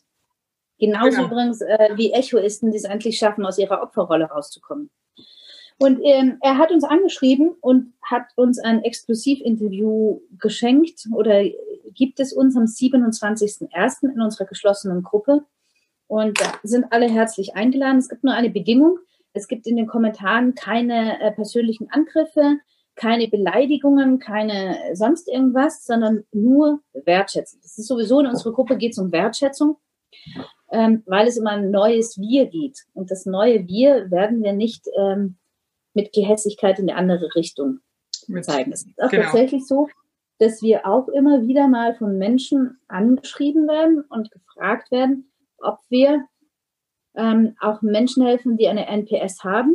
[0.78, 1.26] Genauso genau.
[1.28, 4.90] übrigens äh, wie Echoisten, die es endlich schaffen, aus ihrer Opferrolle rauszukommen.
[5.78, 11.44] Und ähm, er hat uns angeschrieben und hat uns ein Exklusivinterview geschenkt oder
[11.92, 14.10] gibt es uns am 27.01.
[14.14, 15.44] in unserer geschlossenen Gruppe.
[16.06, 17.98] Und da sind alle herzlich eingeladen.
[17.98, 18.98] Es gibt nur eine Bedingung.
[19.32, 22.58] Es gibt in den Kommentaren keine äh, persönlichen Angriffe,
[22.94, 27.60] keine Beleidigungen, keine sonst irgendwas, sondern nur Wertschätzung.
[27.62, 29.76] Das ist sowieso in unserer Gruppe geht es um Wertschätzung,
[30.72, 32.78] ähm, weil es um ein neues Wir geht.
[32.94, 35.36] Und das neue Wir werden wir nicht ähm,
[35.96, 37.80] mit Gehässigkeit in die andere Richtung
[38.42, 38.72] zeigen.
[38.72, 39.24] Es ist auch genau.
[39.24, 39.88] tatsächlich so,
[40.38, 46.24] dass wir auch immer wieder mal von Menschen angeschrieben werden und gefragt werden, ob wir
[47.14, 49.74] ähm, auch Menschen helfen, die eine NPS haben,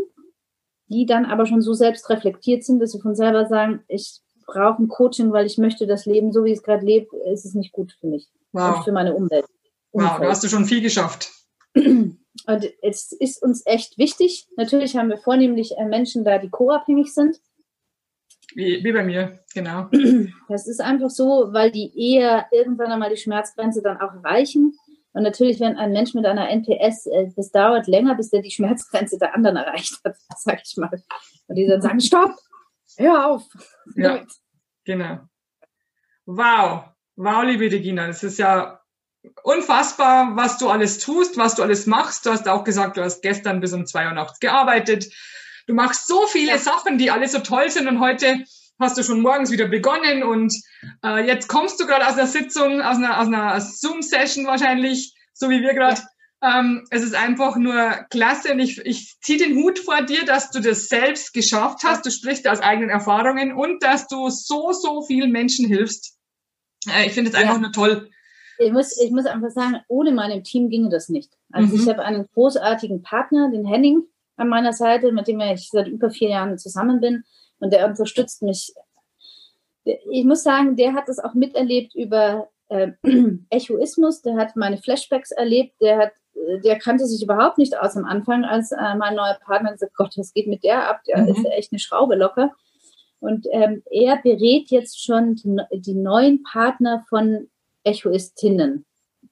[0.87, 4.83] die dann aber schon so selbst reflektiert sind, dass sie von selber sagen, ich brauche
[4.83, 7.71] ein Coaching, weil ich möchte das Leben, so wie es gerade lebt, ist es nicht
[7.71, 8.77] gut für mich wow.
[8.77, 9.45] und für meine Umwelt.
[9.91, 11.31] Wow, da hast du schon viel geschafft.
[12.47, 14.47] Und es ist uns echt wichtig.
[14.57, 17.39] Natürlich haben wir vornehmlich äh, Menschen da, die co-abhängig sind.
[18.53, 19.89] Wie, wie bei mir, genau.
[20.49, 24.77] Das ist einfach so, weil die eher irgendwann einmal die Schmerzgrenze dann auch erreichen.
[25.13, 28.51] Und natürlich, wenn ein Mensch mit einer NPS, äh, das dauert länger, bis der die
[28.51, 31.03] Schmerzgrenze der anderen erreicht hat, sag ich mal.
[31.47, 32.35] Und die dann sagen, stopp,
[32.97, 33.43] hör auf.
[33.95, 34.25] Ja,
[34.85, 35.19] genau.
[36.25, 36.85] Wow,
[37.15, 38.80] wow, liebe Regina, das ist ja
[39.43, 42.25] unfassbar, was du alles tust, was du alles machst.
[42.25, 45.11] Du hast auch gesagt, du hast gestern bis um zwei Uhr nachts gearbeitet.
[45.67, 46.57] Du machst so viele ja.
[46.57, 48.43] Sachen, die alle so toll sind und heute
[48.79, 50.53] hast du schon morgens wieder begonnen und
[51.05, 55.49] äh, jetzt kommst du gerade aus einer Sitzung, aus einer, aus einer Zoom-Session wahrscheinlich, so
[55.49, 56.01] wie wir gerade.
[56.01, 56.59] Ja.
[56.59, 60.49] Ähm, es ist einfach nur klasse und ich, ich ziehe den Hut vor dir, dass
[60.49, 62.03] du das selbst geschafft hast.
[62.03, 66.17] Du sprichst aus eigenen Erfahrungen und dass du so, so vielen Menschen hilfst.
[66.89, 68.09] Äh, ich finde es einfach nur toll
[68.61, 71.31] ich muss, ich muss einfach sagen, ohne meinem Team ginge das nicht.
[71.51, 71.81] Also mhm.
[71.81, 74.03] ich habe einen großartigen Partner, den Henning,
[74.37, 77.23] an meiner Seite, mit dem ich seit über vier Jahren zusammen bin
[77.59, 78.73] und der unterstützt mich.
[79.83, 82.91] Ich muss sagen, der hat das auch miterlebt über äh,
[83.49, 86.11] Echoismus, der hat meine Flashbacks erlebt, der hat
[86.63, 90.17] der kannte sich überhaupt nicht aus am Anfang, als äh, mein neuer Partner gesagt Gott,
[90.17, 91.01] was geht mit der ab?
[91.07, 91.29] Der mhm.
[91.29, 92.51] ist echt eine Schraube locker.
[93.19, 97.49] Und ähm, er berät jetzt schon die, die neuen Partner von
[97.83, 98.85] Echoistinnen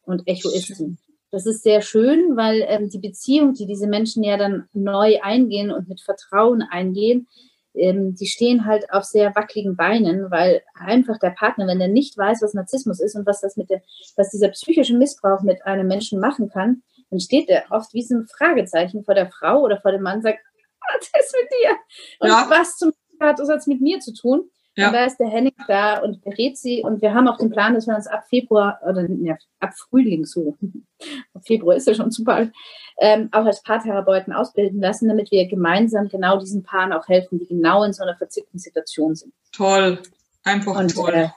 [0.03, 0.97] und Echoisten.
[1.31, 5.71] Das ist sehr schön, weil ähm, die Beziehung, die diese Menschen ja dann neu eingehen
[5.71, 7.27] und mit Vertrauen eingehen,
[7.75, 12.17] ähm, die stehen halt auf sehr wackeligen Beinen, weil einfach der Partner, wenn er nicht
[12.17, 13.83] weiß, was Narzissmus ist und was das mit der,
[14.15, 16.81] was dieser psychische Missbrauch mit einem Menschen machen kann,
[17.11, 20.23] dann steht er oft wie so ein Fragezeichen vor der Frau oder vor dem Mann,
[20.23, 20.39] sagt,
[20.81, 21.77] was ist mit dir?
[22.19, 22.47] Und ja.
[22.49, 24.49] was zum hat das jetzt mit mir zu tun?
[24.79, 24.87] Ja.
[24.87, 26.81] Und da ist der Henning da und berät sie.
[26.83, 30.25] Und wir haben auch den Plan, dass wir uns ab Februar oder ja, ab Frühling
[30.25, 30.57] so,
[31.33, 32.53] ab Februar ist ja schon zu bald,
[33.01, 37.47] ähm, auch als Paartherapeuten ausbilden lassen, damit wir gemeinsam genau diesen Paaren auch helfen, die
[37.47, 39.33] genau in so einer verzwickten Situation sind.
[39.51, 39.99] Toll.
[40.45, 41.13] Einfach und, toll.
[41.13, 41.29] Äh,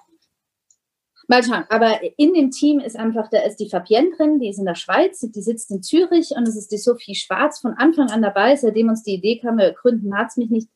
[1.26, 1.64] mal schauen.
[1.68, 4.76] Aber in dem Team ist einfach, da ist die Fabienne drin, die ist in der
[4.76, 8.54] Schweiz, die sitzt in Zürich und es ist die Sophie Schwarz von Anfang an dabei,
[8.54, 10.68] seitdem uns die Idee kam, wir gründen hat's mich nicht.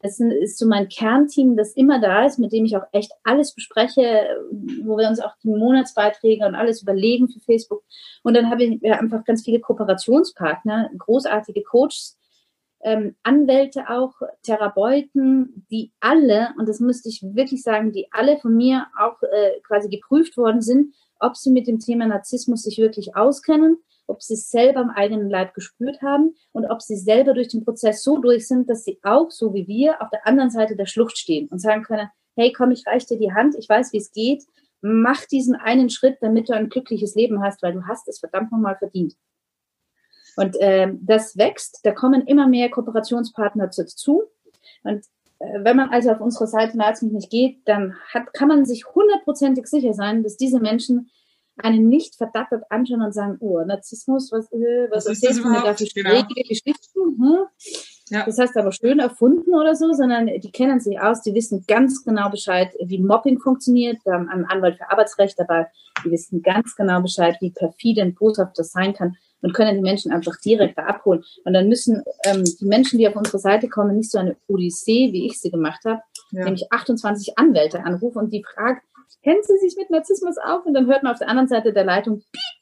[0.00, 3.52] Das ist so mein Kernteam, das immer da ist, mit dem ich auch echt alles
[3.52, 4.28] bespreche,
[4.84, 7.82] wo wir uns auch die Monatsbeiträge und alles überlegen für Facebook.
[8.22, 12.16] Und dann habe ich einfach ganz viele Kooperationspartner, großartige Coaches,
[12.80, 18.56] ähm, Anwälte auch, Therapeuten, die alle, und das müsste ich wirklich sagen, die alle von
[18.56, 23.16] mir auch äh, quasi geprüft worden sind, ob sie mit dem Thema Narzissmus sich wirklich
[23.16, 23.78] auskennen,
[24.08, 27.64] ob sie es selber am eigenen Leib gespürt haben und ob sie selber durch den
[27.64, 30.86] Prozess so durch sind, dass sie auch, so wie wir, auf der anderen Seite der
[30.86, 33.98] Schlucht stehen und sagen können, hey, komm, ich reich dir die Hand, ich weiß, wie
[33.98, 34.44] es geht,
[34.80, 38.52] mach diesen einen Schritt, damit du ein glückliches Leben hast, weil du hast es verdammt
[38.52, 39.14] nochmal verdient.
[40.36, 44.22] Und äh, das wächst, da kommen immer mehr Kooperationspartner dazu.
[44.84, 45.04] Und
[45.40, 48.86] äh, wenn man also auf unsere Seite Nahezu nicht geht, dann hat, kann man sich
[48.86, 51.10] hundertprozentig sicher sein, dass diese Menschen
[51.62, 55.62] einen nicht verdattert anschauen und sagen, oh, Narzissmus, was, äh, was, was erzählst du mir
[55.62, 56.22] da für genau.
[56.48, 57.00] Geschichten?
[57.18, 57.38] Hm?
[58.10, 58.24] Ja.
[58.24, 62.04] Das heißt aber schön erfunden oder so, sondern die kennen sich aus, die wissen ganz
[62.04, 63.98] genau Bescheid, wie Mobbing funktioniert.
[64.04, 65.66] Wir haben einen Anwalt für Arbeitsrecht dabei,
[66.04, 69.82] die wissen ganz genau Bescheid, wie perfide und boshaft das sein kann und können die
[69.82, 71.22] Menschen einfach direkt da abholen.
[71.44, 75.12] Und dann müssen ähm, die Menschen, die auf unsere Seite kommen, nicht so eine Odyssee,
[75.12, 76.00] wie ich sie gemacht habe,
[76.32, 76.44] ja.
[76.44, 78.80] nämlich 28 Anwälte anrufen und die fragen,
[79.22, 80.64] kennen Sie sich mit Narzissmus auf?
[80.66, 82.60] Und dann hört man auf der anderen Seite der Leitung piep,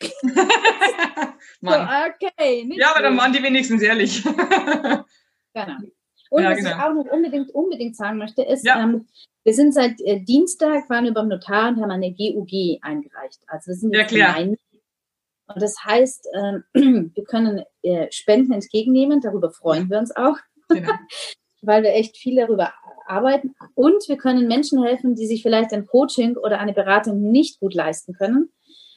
[0.00, 0.34] piep, piep.
[1.60, 2.64] so, okay.
[2.64, 4.22] Nicht ja, aber dann waren die wenigstens ehrlich.
[5.54, 5.76] genau.
[6.30, 6.70] Und ja, was genau.
[6.70, 8.80] ich auch noch unbedingt, unbedingt sagen möchte, ist, ja.
[8.82, 9.06] ähm,
[9.42, 13.40] wir sind seit äh, Dienstag, waren wir beim Notar und haben eine GUG eingereicht.
[13.46, 14.56] Also wir sind jetzt ja, klar.
[15.54, 16.58] Und das heißt, äh,
[17.14, 20.36] wir können äh, Spenden entgegennehmen, darüber freuen wir uns auch,
[20.68, 20.92] genau.
[21.62, 22.72] weil wir echt viel darüber
[23.10, 23.54] arbeiten.
[23.74, 27.74] Und wir können Menschen helfen, die sich vielleicht ein Coaching oder eine Beratung nicht gut
[27.74, 28.50] leisten können.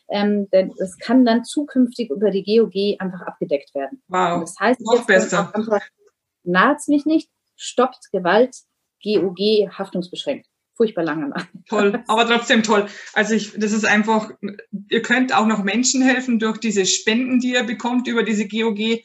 [0.09, 4.01] Ähm, denn das kann dann zukünftig über die GOG einfach abgedeckt werden.
[4.07, 4.36] Wow.
[4.36, 5.51] Und das heißt, noch besser.
[6.43, 8.55] Naht's mich nicht, stoppt Gewalt,
[9.01, 11.64] GOG haftungsbeschränkt furchtbar lange machen.
[11.68, 12.88] Toll, aber trotzdem toll.
[13.14, 14.32] Also ich, das ist einfach,
[14.89, 18.76] ihr könnt auch noch Menschen helfen durch diese Spenden, die ihr bekommt über diese GOG,
[18.76, 19.03] die,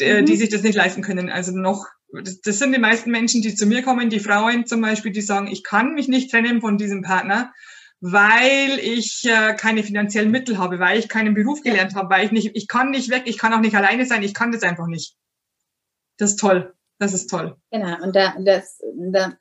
[0.00, 0.26] mhm.
[0.26, 1.30] die sich das nicht leisten können.
[1.30, 1.86] Also noch,
[2.22, 5.46] das, sind die meisten Menschen, die zu mir kommen, die Frauen zum Beispiel, die sagen,
[5.46, 7.52] ich kann mich nicht trennen von diesem Partner,
[8.00, 12.32] weil ich äh, keine finanziellen Mittel habe, weil ich keinen Beruf gelernt habe, weil ich
[12.32, 14.86] nicht, ich kann nicht weg, ich kann auch nicht alleine sein, ich kann das einfach
[14.86, 15.16] nicht.
[16.18, 16.74] Das ist toll.
[16.98, 17.56] Das ist toll.
[17.70, 18.80] Genau, und da, das,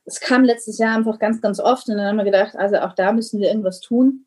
[0.03, 2.95] das kam letztes Jahr einfach ganz, ganz oft und dann haben wir gedacht, also auch
[2.95, 4.25] da müssen wir irgendwas tun.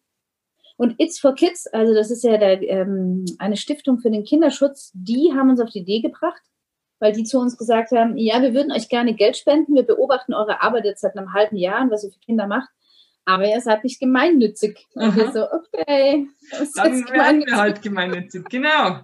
[0.76, 4.92] Und It's for Kids, also das ist ja der, ähm, eine Stiftung für den Kinderschutz,
[4.94, 6.42] die haben uns auf die Idee gebracht,
[6.98, 10.34] weil die zu uns gesagt haben, ja, wir würden euch gerne Geld spenden, wir beobachten
[10.34, 12.68] eure Arbeit jetzt seit einem halben Jahr und was ihr für Kinder macht,
[13.24, 14.86] aber ihr seid nicht gemeinnützig.
[14.94, 15.16] Und Aha.
[15.16, 16.28] wir so, okay.
[16.74, 19.00] Dann werden wir halt gemeinnützig, genau.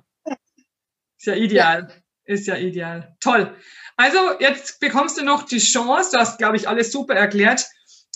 [1.19, 1.89] Ist ja ideal.
[1.89, 2.35] Ja.
[2.35, 3.17] Ist ja ideal.
[3.21, 3.55] Toll.
[3.97, 7.67] Also jetzt bekommst du noch die Chance, du hast, glaube ich, alles super erklärt.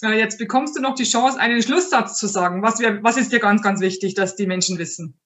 [0.03, 2.63] Äh, jetzt bekommst du noch die Chance, einen Schlusssatz zu sagen.
[2.63, 5.19] Was, wär, was ist dir ganz, ganz wichtig, dass die Menschen wissen?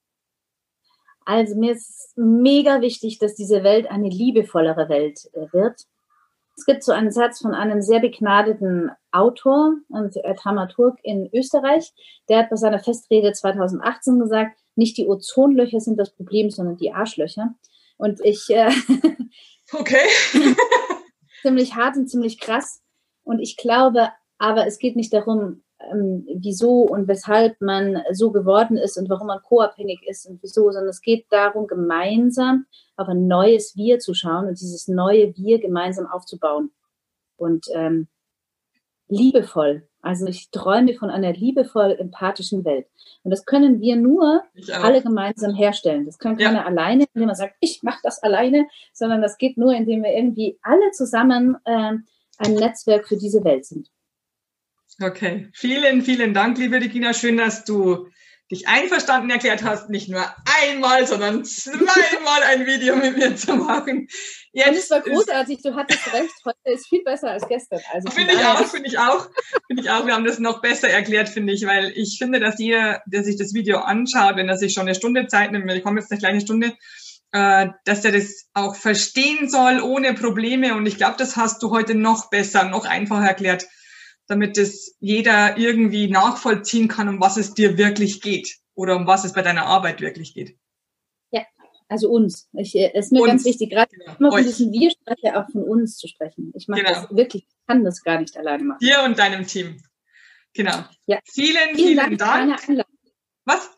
[1.25, 5.87] Also mir ist mega wichtig, dass diese Welt eine liebevollere Welt äh, wird.
[6.57, 11.93] Es gibt so einen Satz von einem sehr begnadeten Autor und Dramaturg in Österreich,
[12.29, 16.93] der hat bei seiner Festrede 2018 gesagt, nicht die Ozonlöcher sind das Problem, sondern die
[16.93, 17.55] Arschlöcher.
[17.97, 18.71] Und ich äh,
[19.73, 20.07] Okay.
[21.43, 22.83] ziemlich hart und ziemlich krass.
[23.23, 28.77] Und ich glaube, aber es geht nicht darum, ähm, wieso und weshalb man so geworden
[28.77, 32.67] ist und warum man co-abhängig ist und wieso, sondern es geht darum, gemeinsam
[32.97, 36.71] auf ein neues Wir zu schauen und dieses neue Wir gemeinsam aufzubauen.
[37.37, 38.09] Und ähm,
[39.09, 42.87] liebevoll also ich träume von einer liebevoll empathischen Welt.
[43.23, 46.07] Und das können wir nur alle gemeinsam herstellen.
[46.07, 46.65] Das kann keiner ja.
[46.65, 50.59] alleine, indem man sagt, ich mache das alleine, sondern das geht nur, indem wir irgendwie
[50.63, 51.93] alle zusammen äh,
[52.39, 53.91] ein Netzwerk für diese Welt sind.
[55.01, 57.15] Okay, vielen, vielen Dank, liebe Regina.
[57.15, 58.09] Schön, dass du
[58.51, 60.25] dich einverstanden erklärt hast, nicht nur
[60.63, 64.09] einmal, sondern zweimal ein Video mit mir zu machen.
[64.53, 67.79] Jetzt und es war großartig, du hattest recht, heute ist viel besser als gestern.
[67.93, 69.29] Also finde ich auch, finde ich auch,
[69.69, 70.05] finde ich auch.
[70.05, 73.37] Wir haben das noch besser erklärt, finde ich, weil ich finde, dass jeder, der sich
[73.37, 76.19] das Video anschaut, wenn er sich schon eine Stunde Zeit nimmt, wir kommen jetzt eine
[76.19, 76.75] kleine Stunde,
[77.31, 80.75] äh, dass er das auch verstehen soll ohne Probleme.
[80.75, 83.67] Und ich glaube, das hast du heute noch besser, noch einfacher erklärt
[84.31, 89.25] damit es jeder irgendwie nachvollziehen kann, um was es dir wirklich geht oder um was
[89.25, 90.57] es bei deiner Arbeit wirklich geht.
[91.33, 91.43] Ja,
[91.89, 92.49] Also uns.
[92.55, 93.31] Ich, äh, ist mir Uns.
[93.31, 94.17] ganz wichtig, gerade Genau.
[94.19, 96.53] immer von diesem Wir spreche, auch von uns zu sprechen.
[96.55, 96.93] Ich mache Genau.
[97.03, 98.79] das wirklich, ich kann das gar nicht alleine machen.
[98.81, 99.83] Dir und deinem Team.
[100.55, 100.85] Genau.
[101.07, 101.19] Ja.
[101.25, 102.69] Vielen, Vielen vielen Dank für deine Dank.
[102.69, 102.99] Einladung.
[103.45, 103.71] Was?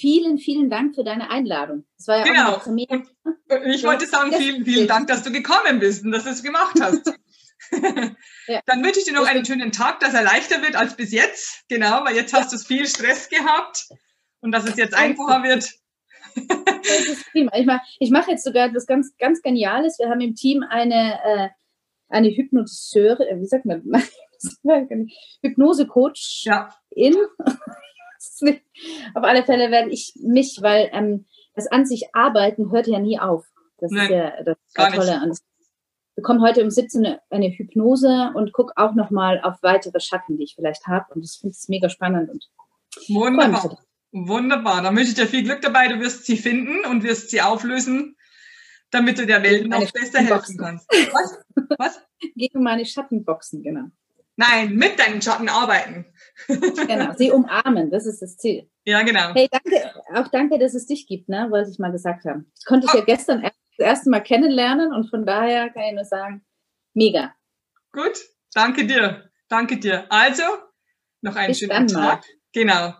[0.00, 1.84] Vielen, vielen Dank für deine Einladung.
[1.96, 2.42] Das war ja Genau.
[2.56, 3.02] auch eine Premiere.
[3.24, 6.42] Und Ich wollte sagen, vielen, vielen Dank, dass du gekommen bist und dass du es
[6.42, 7.06] gemacht hast.
[8.48, 8.60] Ja.
[8.66, 11.64] Dann wünsche ich dir noch einen schönen Tag, dass er leichter wird als bis jetzt.
[11.68, 13.88] Genau, weil jetzt hast du viel Stress gehabt
[14.40, 15.70] und dass es jetzt einfacher wird.
[16.34, 17.52] Das ist prima.
[17.54, 19.98] Ich mache mach jetzt sogar etwas ganz, ganz Geniales.
[19.98, 21.48] Wir haben im Team eine, äh,
[22.08, 23.82] eine Hypnotiseurin, äh, wie sagt man,
[25.42, 27.14] Hypnose-Coach Ja, in.
[29.14, 33.18] Auf alle Fälle werde ich mich, weil ähm, das an sich Arbeiten hört ja nie
[33.18, 33.46] auf.
[33.78, 35.30] Das Nein, ist ja das Tolle an.
[35.30, 35.36] Wir
[36.14, 40.44] bekommen heute um 17 Uhr eine Hypnose und gucke auch nochmal auf weitere Schatten, die
[40.44, 41.06] ich vielleicht habe.
[41.14, 42.30] Und das finde ich mega spannend.
[42.30, 42.50] Und
[43.08, 43.78] wunderbar.
[44.12, 44.82] Wunderbar.
[44.82, 45.88] Dann wünsche ich dir viel Glück dabei.
[45.88, 48.16] Du wirst sie finden und wirst sie auflösen,
[48.90, 50.86] damit du der Welt noch besser helfen kannst.
[51.12, 51.38] Was?
[51.78, 52.00] Was?
[52.36, 53.86] gegen meine Schattenboxen, genau.
[54.36, 56.06] Nein, mit deinen Schatten arbeiten.
[56.48, 58.68] Genau, sie umarmen, das ist das Ziel.
[58.84, 59.34] Ja, genau.
[59.34, 62.50] Hey, danke, auch danke, dass es dich gibt, ne, wollte ich mal gesagt haben.
[62.58, 65.94] Ich konnte dich ja gestern erst, das erste Mal kennenlernen und von daher kann ich
[65.94, 66.44] nur sagen,
[66.94, 67.34] mega.
[67.92, 68.18] Gut,
[68.54, 69.30] danke dir.
[69.48, 70.06] Danke dir.
[70.10, 70.44] Also,
[71.20, 72.24] noch einen Bis schönen Tag.
[72.52, 72.94] Genau.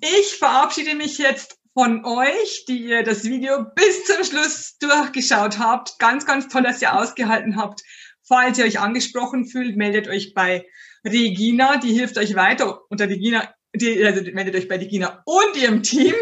[0.00, 5.98] Ich verabschiede mich jetzt von euch, die ihr das Video bis zum Schluss durchgeschaut habt.
[5.98, 7.82] Ganz, ganz toll, dass ihr ausgehalten habt.
[8.26, 10.66] Falls ihr euch angesprochen fühlt, meldet euch bei
[11.04, 12.80] Regina, die hilft euch weiter.
[12.88, 16.14] Unter Regina, die, also meldet euch bei Regina und ihrem Team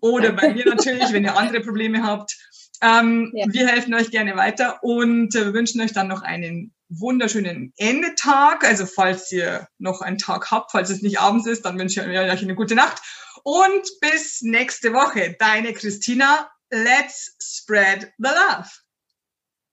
[0.00, 2.36] oder bei mir natürlich, wenn ihr andere Probleme habt.
[2.82, 3.46] Ähm, Ja.
[3.50, 8.64] Wir helfen euch gerne weiter und äh, wünschen euch dann noch einen wunderschönen Endetag.
[8.64, 12.18] Also falls ihr noch einen Tag habt, falls es nicht abends ist, dann wünsche ich
[12.18, 13.02] euch eine gute Nacht.
[13.44, 15.36] Und bis nächste Woche.
[15.38, 16.50] Deine Christina.
[16.72, 18.68] Let's spread the love.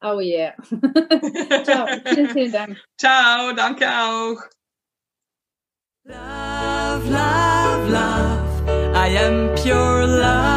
[0.01, 0.53] Oh yeah.
[1.64, 2.78] Ciao, vielen, vielen Dank.
[2.99, 4.41] Ciao, danke auch.
[6.05, 8.93] Love, love, love.
[8.95, 10.57] I am pure love.